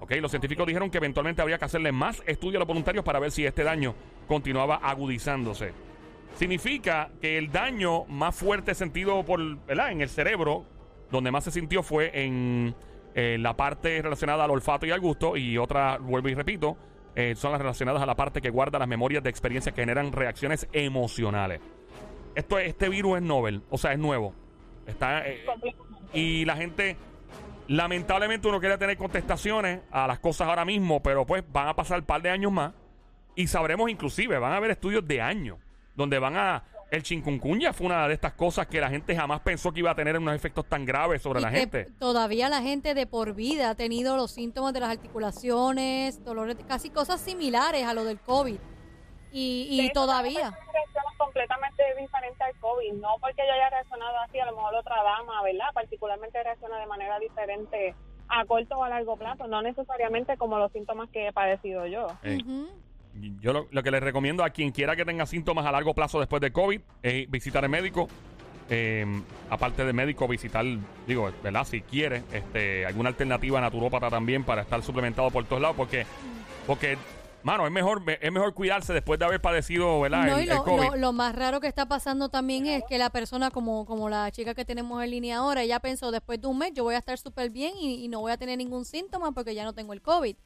Ok, 0.00 0.16
los 0.20 0.32
científicos 0.32 0.66
dijeron 0.66 0.90
que 0.90 0.98
eventualmente 0.98 1.42
habría 1.42 1.58
que 1.58 1.64
hacerle 1.64 1.92
más 1.92 2.24
estudios 2.26 2.56
a 2.56 2.58
los 2.60 2.68
voluntarios 2.68 3.04
para 3.04 3.20
ver 3.20 3.30
si 3.30 3.46
este 3.46 3.62
daño 3.62 3.94
continuaba 4.26 4.76
agudizándose. 4.82 5.72
Significa 6.34 7.10
que 7.20 7.38
el 7.38 7.52
daño 7.52 8.04
más 8.06 8.34
fuerte 8.34 8.74
sentido 8.74 9.24
por, 9.24 9.40
en 9.40 10.00
el 10.00 10.08
cerebro, 10.08 10.66
donde 11.10 11.30
más 11.30 11.44
se 11.44 11.50
sintió 11.50 11.82
fue 11.82 12.10
en 12.14 12.74
Eh, 13.18 13.38
la 13.38 13.54
parte 13.56 14.02
relacionada 14.02 14.44
al 14.44 14.50
olfato 14.50 14.84
y 14.84 14.90
al 14.90 15.00
gusto 15.00 15.38
y 15.38 15.56
otra, 15.56 15.96
vuelvo 15.96 16.28
y 16.28 16.34
repito, 16.34 16.76
eh, 17.14 17.34
son 17.34 17.50
las 17.50 17.62
relacionadas 17.62 18.02
a 18.02 18.04
la 18.04 18.14
parte 18.14 18.42
que 18.42 18.50
guarda 18.50 18.78
las 18.78 18.88
memorias 18.88 19.22
de 19.22 19.30
experiencias 19.30 19.74
que 19.74 19.80
generan 19.80 20.12
reacciones 20.12 20.68
emocionales. 20.70 21.62
Esto, 22.34 22.58
este 22.58 22.90
virus 22.90 23.16
es 23.16 23.22
novel, 23.22 23.62
o 23.70 23.78
sea, 23.78 23.94
es 23.94 23.98
nuevo. 23.98 24.34
Está, 24.86 25.26
eh, 25.26 25.46
y 26.12 26.44
la 26.44 26.56
gente, 26.56 26.98
lamentablemente 27.68 28.48
uno 28.48 28.60
quiere 28.60 28.76
tener 28.76 28.98
contestaciones 28.98 29.80
a 29.90 30.06
las 30.06 30.18
cosas 30.18 30.46
ahora 30.46 30.66
mismo, 30.66 31.02
pero 31.02 31.24
pues 31.24 31.42
van 31.50 31.68
a 31.68 31.74
pasar 31.74 32.00
un 32.00 32.04
par 32.04 32.20
de 32.20 32.28
años 32.28 32.52
más 32.52 32.74
y 33.34 33.46
sabremos 33.46 33.88
inclusive, 33.88 34.38
van 34.38 34.52
a 34.52 34.58
haber 34.58 34.72
estudios 34.72 35.08
de 35.08 35.22
años 35.22 35.56
donde 35.94 36.18
van 36.18 36.36
a 36.36 36.64
el 36.90 37.02
chikungunya 37.02 37.72
fue 37.72 37.86
una 37.86 38.06
de 38.06 38.14
estas 38.14 38.34
cosas 38.34 38.66
que 38.68 38.80
la 38.80 38.88
gente 38.88 39.16
jamás 39.16 39.40
pensó 39.40 39.72
que 39.72 39.80
iba 39.80 39.90
a 39.90 39.94
tener 39.94 40.16
unos 40.16 40.34
efectos 40.34 40.66
tan 40.66 40.84
graves 40.84 41.22
sobre 41.22 41.40
la 41.40 41.50
gente. 41.50 41.88
Todavía 41.98 42.48
la 42.48 42.62
gente 42.62 42.94
de 42.94 43.06
por 43.06 43.34
vida 43.34 43.70
ha 43.70 43.74
tenido 43.74 44.16
los 44.16 44.30
síntomas 44.30 44.72
de 44.72 44.80
las 44.80 44.90
articulaciones, 44.90 46.24
dolores, 46.24 46.56
casi 46.68 46.90
cosas 46.90 47.20
similares 47.20 47.84
a 47.84 47.94
lo 47.94 48.04
del 48.04 48.20
COVID. 48.20 48.56
Y, 49.32 49.68
y 49.68 49.92
todavía. 49.92 50.56
completamente 51.18 51.82
diferente 51.98 52.44
al 52.44 52.54
COVID, 52.60 52.92
no 52.94 53.16
porque 53.20 53.42
yo 53.46 53.52
haya 53.52 53.68
reaccionado 53.68 54.18
así, 54.20 54.38
a 54.38 54.46
lo 54.46 54.56
mejor 54.56 54.74
otra 54.76 55.02
dama, 55.02 55.42
¿verdad? 55.42 55.66
Particularmente 55.74 56.42
reacciona 56.42 56.78
de 56.78 56.86
manera 56.86 57.18
diferente 57.18 57.94
a 58.28 58.44
corto 58.44 58.76
o 58.76 58.84
a 58.84 58.88
largo 58.88 59.16
plazo, 59.16 59.46
no 59.46 59.60
necesariamente 59.62 60.36
como 60.36 60.58
los 60.58 60.72
síntomas 60.72 61.10
que 61.10 61.28
he 61.28 61.32
padecido 61.32 61.86
yo. 61.86 62.06
Yo 63.40 63.52
lo, 63.70 63.82
que 63.82 63.90
les 63.90 64.02
recomiendo 64.02 64.44
a 64.44 64.50
quien 64.50 64.72
quiera 64.72 64.96
que 64.96 65.04
tenga 65.04 65.26
síntomas 65.26 65.66
a 65.66 65.72
largo 65.72 65.94
plazo 65.94 66.18
después 66.18 66.40
de 66.40 66.52
COVID 66.52 66.80
es 67.02 67.30
visitar 67.30 67.64
al 67.64 67.70
médico. 67.70 68.08
Em, 68.68 69.22
aparte 69.48 69.84
de 69.84 69.92
médico, 69.92 70.26
visitar, 70.26 70.64
digo, 71.06 71.30
¿verdad? 71.42 71.64
Si 71.64 71.82
quiere, 71.82 72.24
este, 72.32 72.84
alguna 72.84 73.10
alternativa 73.10 73.60
naturópata 73.60 74.10
también 74.10 74.42
para 74.42 74.62
estar 74.62 74.82
suplementado 74.82 75.30
por 75.30 75.44
todos 75.44 75.62
lados, 75.62 75.76
porque, 75.76 76.04
porque 76.66 76.98
mano, 77.44 77.64
es 77.64 77.72
mejor, 77.72 78.02
es 78.20 78.32
mejor 78.32 78.54
cuidarse 78.54 78.92
después 78.92 79.20
de 79.20 79.24
haber 79.24 79.40
padecido, 79.40 80.00
¿verdad? 80.00 80.26
No, 80.26 80.40
y 80.40 80.46
lo, 80.46 80.96
Lo, 80.96 81.12
más 81.12 81.32
raro 81.36 81.60
que 81.60 81.68
está 81.68 81.86
pasando 81.86 82.28
también 82.28 82.66
es 82.66 82.82
que 82.88 82.98
la 82.98 83.10
persona, 83.10 83.52
como, 83.52 83.86
como 83.86 84.08
la 84.08 84.28
chica 84.32 84.52
que 84.52 84.64
tenemos 84.64 85.00
en 85.04 85.12
línea 85.12 85.38
ahora, 85.38 85.62
ella 85.62 85.78
pensó, 85.78 86.10
después 86.10 86.40
de 86.40 86.48
un 86.48 86.58
mes 86.58 86.72
yo 86.74 86.82
voy 86.82 86.96
a 86.96 86.98
estar 86.98 87.16
súper 87.18 87.50
bien 87.50 87.74
y, 87.76 88.04
y, 88.04 88.08
no 88.08 88.18
voy 88.18 88.32
a 88.32 88.36
tener 88.36 88.58
ningún 88.58 88.84
síntoma 88.84 89.30
porque 89.30 89.54
ya 89.54 89.62
no 89.62 89.74
tengo 89.74 89.92
el 89.92 90.02
COVID 90.02 90.36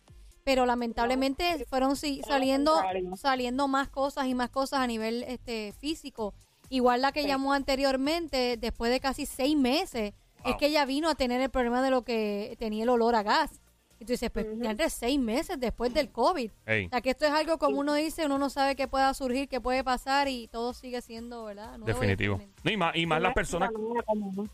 pero 0.45 0.67
lamentablemente 0.67 1.65
fueron 1.69 1.97
saliendo 1.97 2.81
saliendo 3.17 3.69
más 3.69 3.89
cosas 3.89 4.27
y 4.27 4.35
más 4.35 4.51
cosas 4.51 4.81
a 4.81 4.87
nivel 4.87 5.25
este 5.29 5.73
físico. 5.79 6.35
Igual 6.69 7.03
la 7.03 7.13
que 7.13 7.27
llamó 7.27 7.53
anteriormente, 7.53 8.57
después 8.57 8.93
de 8.93 9.01
casi 9.01 9.27
seis 9.27 9.57
meses, 9.57 10.15
es 10.45 10.57
que 10.57 10.67
ella 10.67 10.85
vino 10.85 11.09
a 11.09 11.15
tener 11.15 11.41
el 11.41 11.51
problema 11.51 11.83
de 11.83 11.91
lo 11.91 12.03
que 12.03 12.57
tenía 12.59 12.85
el 12.85 12.89
olor 12.89 13.15
a 13.15 13.23
gas. 13.23 13.61
Y 13.99 14.07
tú 14.07 14.15
dices, 14.15 14.31
pues 14.31 14.47
entre 14.47 14.89
seis 14.89 15.21
meses 15.21 15.61
después 15.61 15.93
del 15.93 16.11
COVID. 16.11 16.51
O 16.51 16.89
sea, 16.89 17.03
que 17.03 17.11
esto 17.11 17.27
es 17.27 17.33
algo 17.33 17.59
como 17.59 17.81
uno 17.81 17.93
dice, 17.93 18.25
uno 18.25 18.39
no 18.39 18.49
sabe 18.49 18.75
qué 18.75 18.89
pueda 18.89 19.13
surgir, 19.13 19.47
qué 19.47 19.61
puede 19.61 19.85
pasar 19.85 20.27
y 20.29 20.49
todo 20.49 20.73
sigue 20.73 21.03
siendo, 21.03 21.45
¿verdad? 21.45 21.79
Definitivo. 21.81 22.41
y 22.65 22.77
más, 22.79 22.97
y 22.97 23.05
más 23.05 23.21
las 23.21 23.35
personas... 23.35 23.71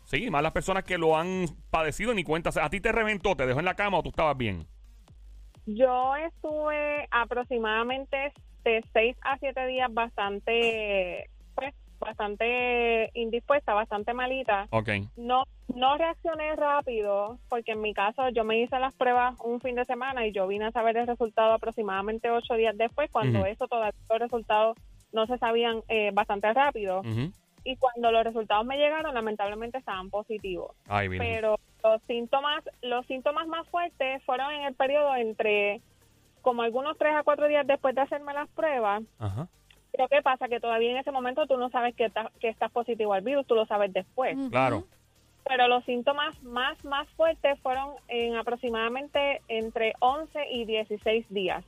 Sí, 0.05 0.29
más 0.29 0.43
las 0.43 0.51
personas 0.51 0.83
que 0.83 0.97
lo 0.97 1.15
han 1.15 1.45
padecido 1.69 2.13
ni 2.13 2.25
cuenta. 2.25 2.49
¿A 2.61 2.69
ti 2.69 2.81
te 2.81 2.91
reventó, 2.91 3.37
te 3.37 3.45
dejó 3.45 3.59
en 3.59 3.65
la 3.65 3.75
cama 3.75 3.99
o 3.99 4.03
tú 4.03 4.09
estabas 4.09 4.35
bien? 4.35 4.67
Yo 5.67 6.15
estuve 6.15 7.07
aproximadamente 7.11 8.31
de 8.63 8.83
seis 8.93 9.17
a 9.21 9.37
siete 9.37 9.67
días 9.67 9.93
bastante, 9.93 11.29
pues, 11.55 11.75
bastante 11.99 13.11
indispuesta, 13.13 13.73
bastante 13.73 14.13
malita. 14.13 14.67
Okay. 14.69 15.09
No, 15.17 15.43
no 15.75 15.97
reaccioné 15.97 16.55
rápido 16.55 17.37
porque 17.49 17.73
en 17.73 17.81
mi 17.81 17.93
caso 17.93 18.29
yo 18.29 18.45
me 18.45 18.59
hice 18.59 18.79
las 18.79 18.95
pruebas 18.95 19.35
un 19.43 19.59
fin 19.59 19.75
de 19.75 19.83
semana 19.83 20.25
y 20.25 20.31
yo 20.31 20.47
vine 20.47 20.65
a 20.65 20.71
saber 20.71 20.95
el 20.95 21.07
resultado 21.07 21.51
aproximadamente 21.51 22.31
ocho 22.31 22.53
días 22.53 22.77
después, 22.77 23.11
cuando 23.11 23.45
eso 23.45 23.67
todavía 23.67 23.93
los 24.09 24.19
resultados 24.19 24.77
no 25.11 25.27
se 25.27 25.37
sabían 25.37 25.81
eh, 25.89 26.11
bastante 26.13 26.53
rápido. 26.53 27.01
Y 27.65 27.75
cuando 27.75 28.13
los 28.13 28.23
resultados 28.23 28.65
me 28.65 28.77
llegaron, 28.77 29.13
lamentablemente 29.13 29.79
estaban 29.79 30.09
positivos. 30.09 30.71
Pero 31.17 31.59
los 31.83 32.01
síntomas, 32.03 32.63
los 32.81 33.05
síntomas 33.07 33.47
más 33.47 33.67
fuertes 33.69 34.23
fueron 34.23 34.51
en 34.51 34.63
el 34.63 34.73
periodo 34.73 35.15
entre 35.15 35.81
como 36.41 36.61
algunos 36.61 36.97
tres 36.97 37.13
a 37.15 37.23
cuatro 37.23 37.47
días 37.47 37.67
después 37.67 37.93
de 37.95 38.01
hacerme 38.01 38.33
las 38.33 38.49
pruebas. 38.49 39.03
Ajá. 39.19 39.47
Pero 39.91 40.07
¿qué 40.09 40.21
pasa? 40.21 40.47
Que 40.47 40.59
todavía 40.59 40.91
en 40.91 40.97
ese 40.97 41.11
momento 41.11 41.47
tú 41.47 41.57
no 41.57 41.69
sabes 41.69 41.95
que, 41.95 42.11
que 42.39 42.49
estás 42.49 42.71
positivo 42.71 43.13
al 43.13 43.21
virus, 43.21 43.47
tú 43.47 43.55
lo 43.55 43.65
sabes 43.65 43.91
después. 43.91 44.37
Claro. 44.49 44.85
Pero 45.43 45.67
los 45.67 45.83
síntomas 45.85 46.41
más, 46.43 46.83
más 46.83 47.07
fuertes 47.11 47.59
fueron 47.61 47.95
en 48.07 48.35
aproximadamente 48.35 49.41
entre 49.47 49.93
11 49.99 50.51
y 50.51 50.65
16 50.65 51.25
días. 51.29 51.63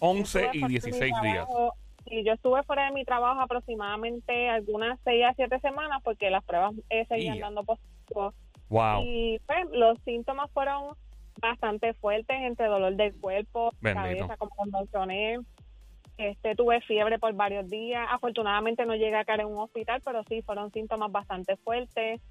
11 0.00 0.50
y 0.52 0.66
16 0.66 1.12
días. 1.22 1.48
Y 2.04 2.24
yo 2.24 2.34
estuve 2.34 2.62
fuera 2.62 2.86
de 2.86 2.92
mi 2.92 3.04
trabajo 3.04 3.40
aproximadamente 3.40 4.48
algunas 4.48 4.98
6 5.04 5.24
a 5.24 5.34
7 5.34 5.58
semanas 5.60 6.00
porque 6.04 6.30
las 6.30 6.44
pruebas 6.44 6.74
eh, 6.88 7.04
seguían 7.06 7.40
dando 7.40 7.64
positivo 8.68 9.02
y 9.02 9.38
pues, 9.46 9.66
los 9.72 9.98
síntomas 10.04 10.50
fueron 10.52 10.94
bastante 11.40 11.94
fuertes, 11.94 12.36
entre 12.40 12.66
dolor 12.66 12.94
del 12.94 13.14
cuerpo, 13.20 13.72
cabeza, 13.82 14.36
como 14.36 14.52
mencioné. 14.66 15.38
Este, 16.18 16.54
tuve 16.54 16.80
fiebre 16.80 17.18
por 17.18 17.34
varios 17.34 17.68
días. 17.68 18.06
Afortunadamente 18.10 18.86
no 18.86 18.94
llegué 18.94 19.16
a 19.16 19.24
caer 19.24 19.40
en 19.40 19.48
un 19.48 19.58
hospital, 19.58 20.00
pero 20.02 20.22
sí 20.24 20.40
fueron 20.42 20.72
síntomas 20.72 21.12
bastante 21.12 21.56
fuertes. 21.56 22.22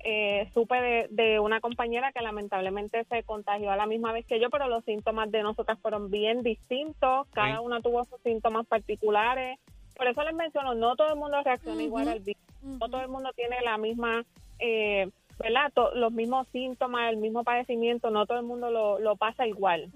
Eh, 0.00 0.48
supe 0.54 1.08
de, 1.10 1.40
una 1.40 1.60
compañera 1.60 2.12
que 2.12 2.22
lamentablemente 2.22 3.04
se 3.04 3.22
contagió 3.24 3.70
a 3.70 3.76
la 3.76 3.86
misma 3.86 4.12
vez 4.12 4.26
que 4.26 4.40
yo, 4.40 4.48
pero 4.50 4.68
los 4.68 4.84
síntomas 4.84 5.30
de 5.30 5.42
nosotras 5.42 5.78
fueron 5.80 6.10
bien 6.10 6.42
distintos. 6.42 7.28
Cada 7.32 7.60
una 7.60 7.80
tuvo 7.80 8.04
sus 8.04 8.20
síntomas 8.22 8.66
particulares. 8.66 9.58
Por 9.96 10.08
eso 10.08 10.22
les 10.22 10.34
menciono, 10.34 10.74
no 10.74 10.96
todo 10.96 11.12
el 11.12 11.18
mundo 11.18 11.40
reacciona 11.44 11.82
igual 11.82 12.08
al 12.08 12.20
virus. 12.20 12.42
No 12.62 12.88
todo 12.88 13.02
el 13.02 13.08
mundo 13.08 13.30
tiene 13.34 13.60
la 13.62 13.78
misma 13.78 14.24
eh, 14.58 15.08
¿verdad? 15.38 15.72
los 15.94 16.12
mismos 16.12 16.46
síntomas, 16.52 17.10
el 17.10 17.18
mismo 17.18 17.44
padecimiento, 17.44 18.10
no 18.10 18.26
todo 18.26 18.38
el 18.38 18.44
mundo 18.44 18.70
lo, 18.70 18.98
lo 18.98 19.16
pasa 19.16 19.46
igual. 19.46 19.90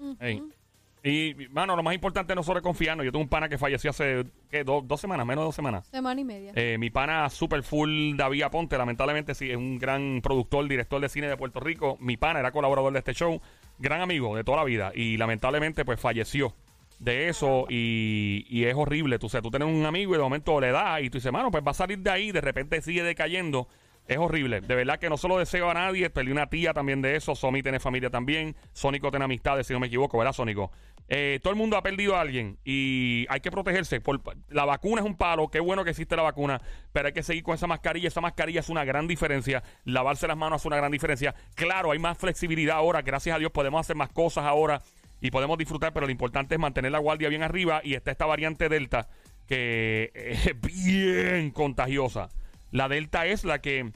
Y, 1.05 1.35
mano, 1.51 1.75
lo 1.75 1.83
más 1.83 1.93
importante 1.93 2.31
es 2.31 2.35
no 2.37 2.43
sobreconfiarnos. 2.43 3.05
Yo 3.05 3.11
tengo 3.11 3.23
un 3.23 3.29
pana 3.29 3.49
que 3.49 3.57
falleció 3.57 3.89
hace, 3.89 4.23
¿qué? 4.49 4.63
dos 4.63 5.01
semanas, 5.01 5.25
menos 5.25 5.41
de 5.41 5.45
dos 5.47 5.55
semanas. 5.55 5.85
Semana 5.87 6.21
y 6.21 6.23
media. 6.23 6.53
Eh, 6.55 6.77
mi 6.77 6.89
pana 6.91 7.29
super 7.29 7.61
full 7.61 8.15
David 8.15 8.43
Aponte, 8.43 8.77
lamentablemente 8.77 9.35
sí, 9.35 9.51
es 9.51 9.57
un 9.57 9.79
gran 9.79 10.21
productor, 10.23 10.65
director 10.65 11.01
de 11.01 11.09
cine 11.09 11.27
de 11.27 11.35
Puerto 11.35 11.59
Rico. 11.59 11.97
Mi 11.99 12.15
pana 12.15 12.39
era 12.39 12.53
colaborador 12.53 12.93
de 12.93 12.99
este 12.99 13.13
show, 13.13 13.41
gran 13.79 13.99
amigo 13.99 14.33
de 14.37 14.45
toda 14.45 14.59
la 14.59 14.63
vida. 14.63 14.93
Y 14.95 15.17
lamentablemente, 15.17 15.83
pues 15.83 15.99
falleció 15.99 16.53
de 16.99 17.27
eso 17.27 17.65
y, 17.69 18.45
y 18.49 18.63
es 18.63 18.75
horrible. 18.75 19.19
Tú, 19.19 19.27
o 19.27 19.41
tú 19.41 19.49
tienes 19.49 19.67
un 19.67 19.85
amigo 19.85 20.13
y 20.13 20.17
de 20.17 20.23
momento 20.23 20.61
le 20.61 20.71
das 20.71 21.01
y 21.01 21.09
tú 21.09 21.17
dices, 21.17 21.33
mano, 21.33 21.51
pues 21.51 21.65
va 21.67 21.71
a 21.71 21.73
salir 21.73 21.99
de 21.99 22.11
ahí, 22.11 22.31
de 22.31 22.39
repente 22.39 22.81
sigue 22.81 23.03
decayendo 23.03 23.67
es 24.07 24.17
horrible. 24.17 24.61
De 24.61 24.75
verdad 24.75 24.99
que 24.99 25.09
no 25.09 25.17
solo 25.17 25.37
deseo 25.37 25.69
a 25.69 25.73
nadie. 25.73 26.09
Perdí 26.09 26.31
una 26.31 26.47
tía 26.47 26.73
también 26.73 27.01
de 27.01 27.15
eso. 27.15 27.35
Somi 27.35 27.63
tiene 27.63 27.79
familia 27.79 28.09
también. 28.09 28.55
Sónico 28.73 29.09
tiene 29.09 29.25
amistades, 29.25 29.67
si 29.67 29.73
no 29.73 29.79
me 29.79 29.87
equivoco, 29.87 30.17
¿verdad, 30.17 30.33
Sónico? 30.33 30.71
Eh, 31.09 31.39
todo 31.43 31.51
el 31.51 31.59
mundo 31.59 31.77
ha 31.77 31.83
perdido 31.83 32.15
a 32.15 32.21
alguien 32.21 32.57
y 32.63 33.25
hay 33.29 33.39
que 33.39 33.51
protegerse. 33.51 34.01
Por, 34.01 34.21
la 34.49 34.65
vacuna 34.65 35.01
es 35.01 35.07
un 35.07 35.15
palo. 35.15 35.47
Qué 35.47 35.59
bueno 35.59 35.83
que 35.83 35.91
existe 35.91 36.15
la 36.15 36.23
vacuna. 36.23 36.61
Pero 36.91 37.07
hay 37.07 37.13
que 37.13 37.23
seguir 37.23 37.43
con 37.43 37.55
esa 37.55 37.67
mascarilla. 37.67 38.09
Esa 38.09 38.21
mascarilla 38.21 38.59
es 38.59 38.69
una 38.69 38.83
gran 38.83 39.07
diferencia. 39.07 39.63
Lavarse 39.85 40.27
las 40.27 40.37
manos 40.37 40.61
es 40.61 40.65
una 40.65 40.77
gran 40.77 40.91
diferencia. 40.91 41.33
Claro, 41.55 41.91
hay 41.91 41.99
más 41.99 42.17
flexibilidad 42.17 42.77
ahora. 42.77 43.01
Gracias 43.01 43.35
a 43.35 43.39
Dios 43.39 43.51
podemos 43.51 43.79
hacer 43.79 43.95
más 43.95 44.09
cosas 44.09 44.43
ahora 44.43 44.81
y 45.21 45.31
podemos 45.31 45.57
disfrutar. 45.57 45.93
Pero 45.93 46.07
lo 46.07 46.11
importante 46.11 46.55
es 46.55 46.59
mantener 46.59 46.91
la 46.91 46.99
guardia 46.99 47.29
bien 47.29 47.43
arriba. 47.43 47.79
Y 47.83 47.93
está 47.93 48.11
esta 48.11 48.25
variante 48.25 48.67
Delta 48.67 49.07
que 49.47 50.11
es 50.13 50.59
bien 50.59 51.51
contagiosa. 51.51 52.29
La 52.73 52.89
Delta 52.89 53.27
es 53.27 53.43
la 53.43 53.61
que 53.61 53.91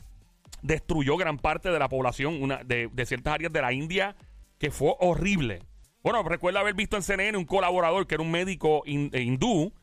destruyó 0.62 1.18
gran 1.18 1.40
parte 1.40 1.72
de 1.72 1.80
la 1.80 1.90
población 1.90 2.48
de, 2.64 3.06
ciertas 3.08 3.34
áreas 3.34 3.52
de 3.52 3.62
la 3.62 3.74
India, 3.74 4.16
que 4.60 4.70
fue 4.70 4.94
horrible. 5.00 5.64
Bueno, 6.04 6.22
recuerdo 6.22 6.60
haber 6.60 6.76
visto 6.76 6.96
en 6.96 7.02
CNN 7.02 7.36
un 7.40 7.46
colaborador 7.46 8.06
que 8.06 8.14
era 8.14 8.24
un 8.24 8.30
médico 8.30 8.84
eh, 8.86 9.22
hindú 9.22 9.74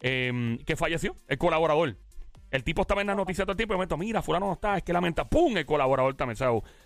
em, 0.00 0.56
que 0.60 0.76
falleció, 0.76 1.14
el 1.28 1.36
colaborador. 1.36 1.98
El 2.50 2.64
tipo 2.64 2.80
estaba 2.80 3.02
en 3.02 3.08
las 3.08 3.16
noticias 3.16 3.44
todo 3.44 3.52
el 3.52 3.58
tiempo 3.58 3.74
y 3.74 3.76
me 3.76 3.80
momento, 3.80 3.98
mira, 3.98 4.22
fulano 4.22 4.46
no 4.46 4.54
está, 4.54 4.78
es 4.78 4.82
que 4.82 4.94
lamenta, 4.94 5.28
¡pum! 5.28 5.54
El 5.54 5.66
colaborador 5.66 6.14
también. 6.14 6.38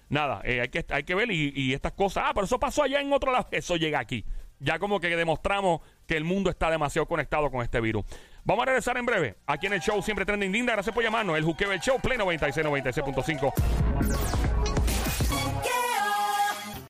nada, 0.09 0.41
eh, 0.45 0.63
hay, 0.63 0.69
que, 0.69 0.85
hay 0.89 1.05
que 1.05 1.15
ver 1.15 1.31
y, 1.31 1.53
y, 1.55 1.75
estas 1.75 1.93
cosas, 1.93 2.25
ah, 2.27 2.33
pero 2.35 2.47
eso 2.47 2.59
pasó 2.59 2.83
allá 2.83 3.01
en 3.01 3.13
otro 3.13 3.31
lado, 3.31 3.47
eso 3.53 3.77
llega 3.77 4.01
aquí. 4.01 4.25
Ya 4.59 4.81
como 4.81 4.99
que 4.99 5.17
demostramos 5.17 5.81
que 6.07 6.17
el 6.17 6.25
mundo 6.25 6.51
está 6.51 6.71
demasiado 6.71 7.07
conectado 7.07 7.53
con 7.53 7.63
este 7.63 7.81
virus. 7.81 8.05
Vamos 8.45 8.63
a 8.65 8.67
regresar 8.67 8.97
en 8.97 9.07
breve. 9.07 9.37
Aquí 9.47 9.67
en 9.67 9.75
el 9.75 9.81
show 9.81 10.03
siempre 10.03 10.25
trending 10.25 10.51
linda. 10.51 10.73
Gracias 10.73 10.95
por 10.95 11.05
llamarnos. 11.05 11.37
El 11.37 11.45
Juqueo 11.45 11.73
el 11.73 11.81
Show, 11.81 12.01
Play 12.01 12.19
96, 12.19 12.67
96.5. 12.67 14.62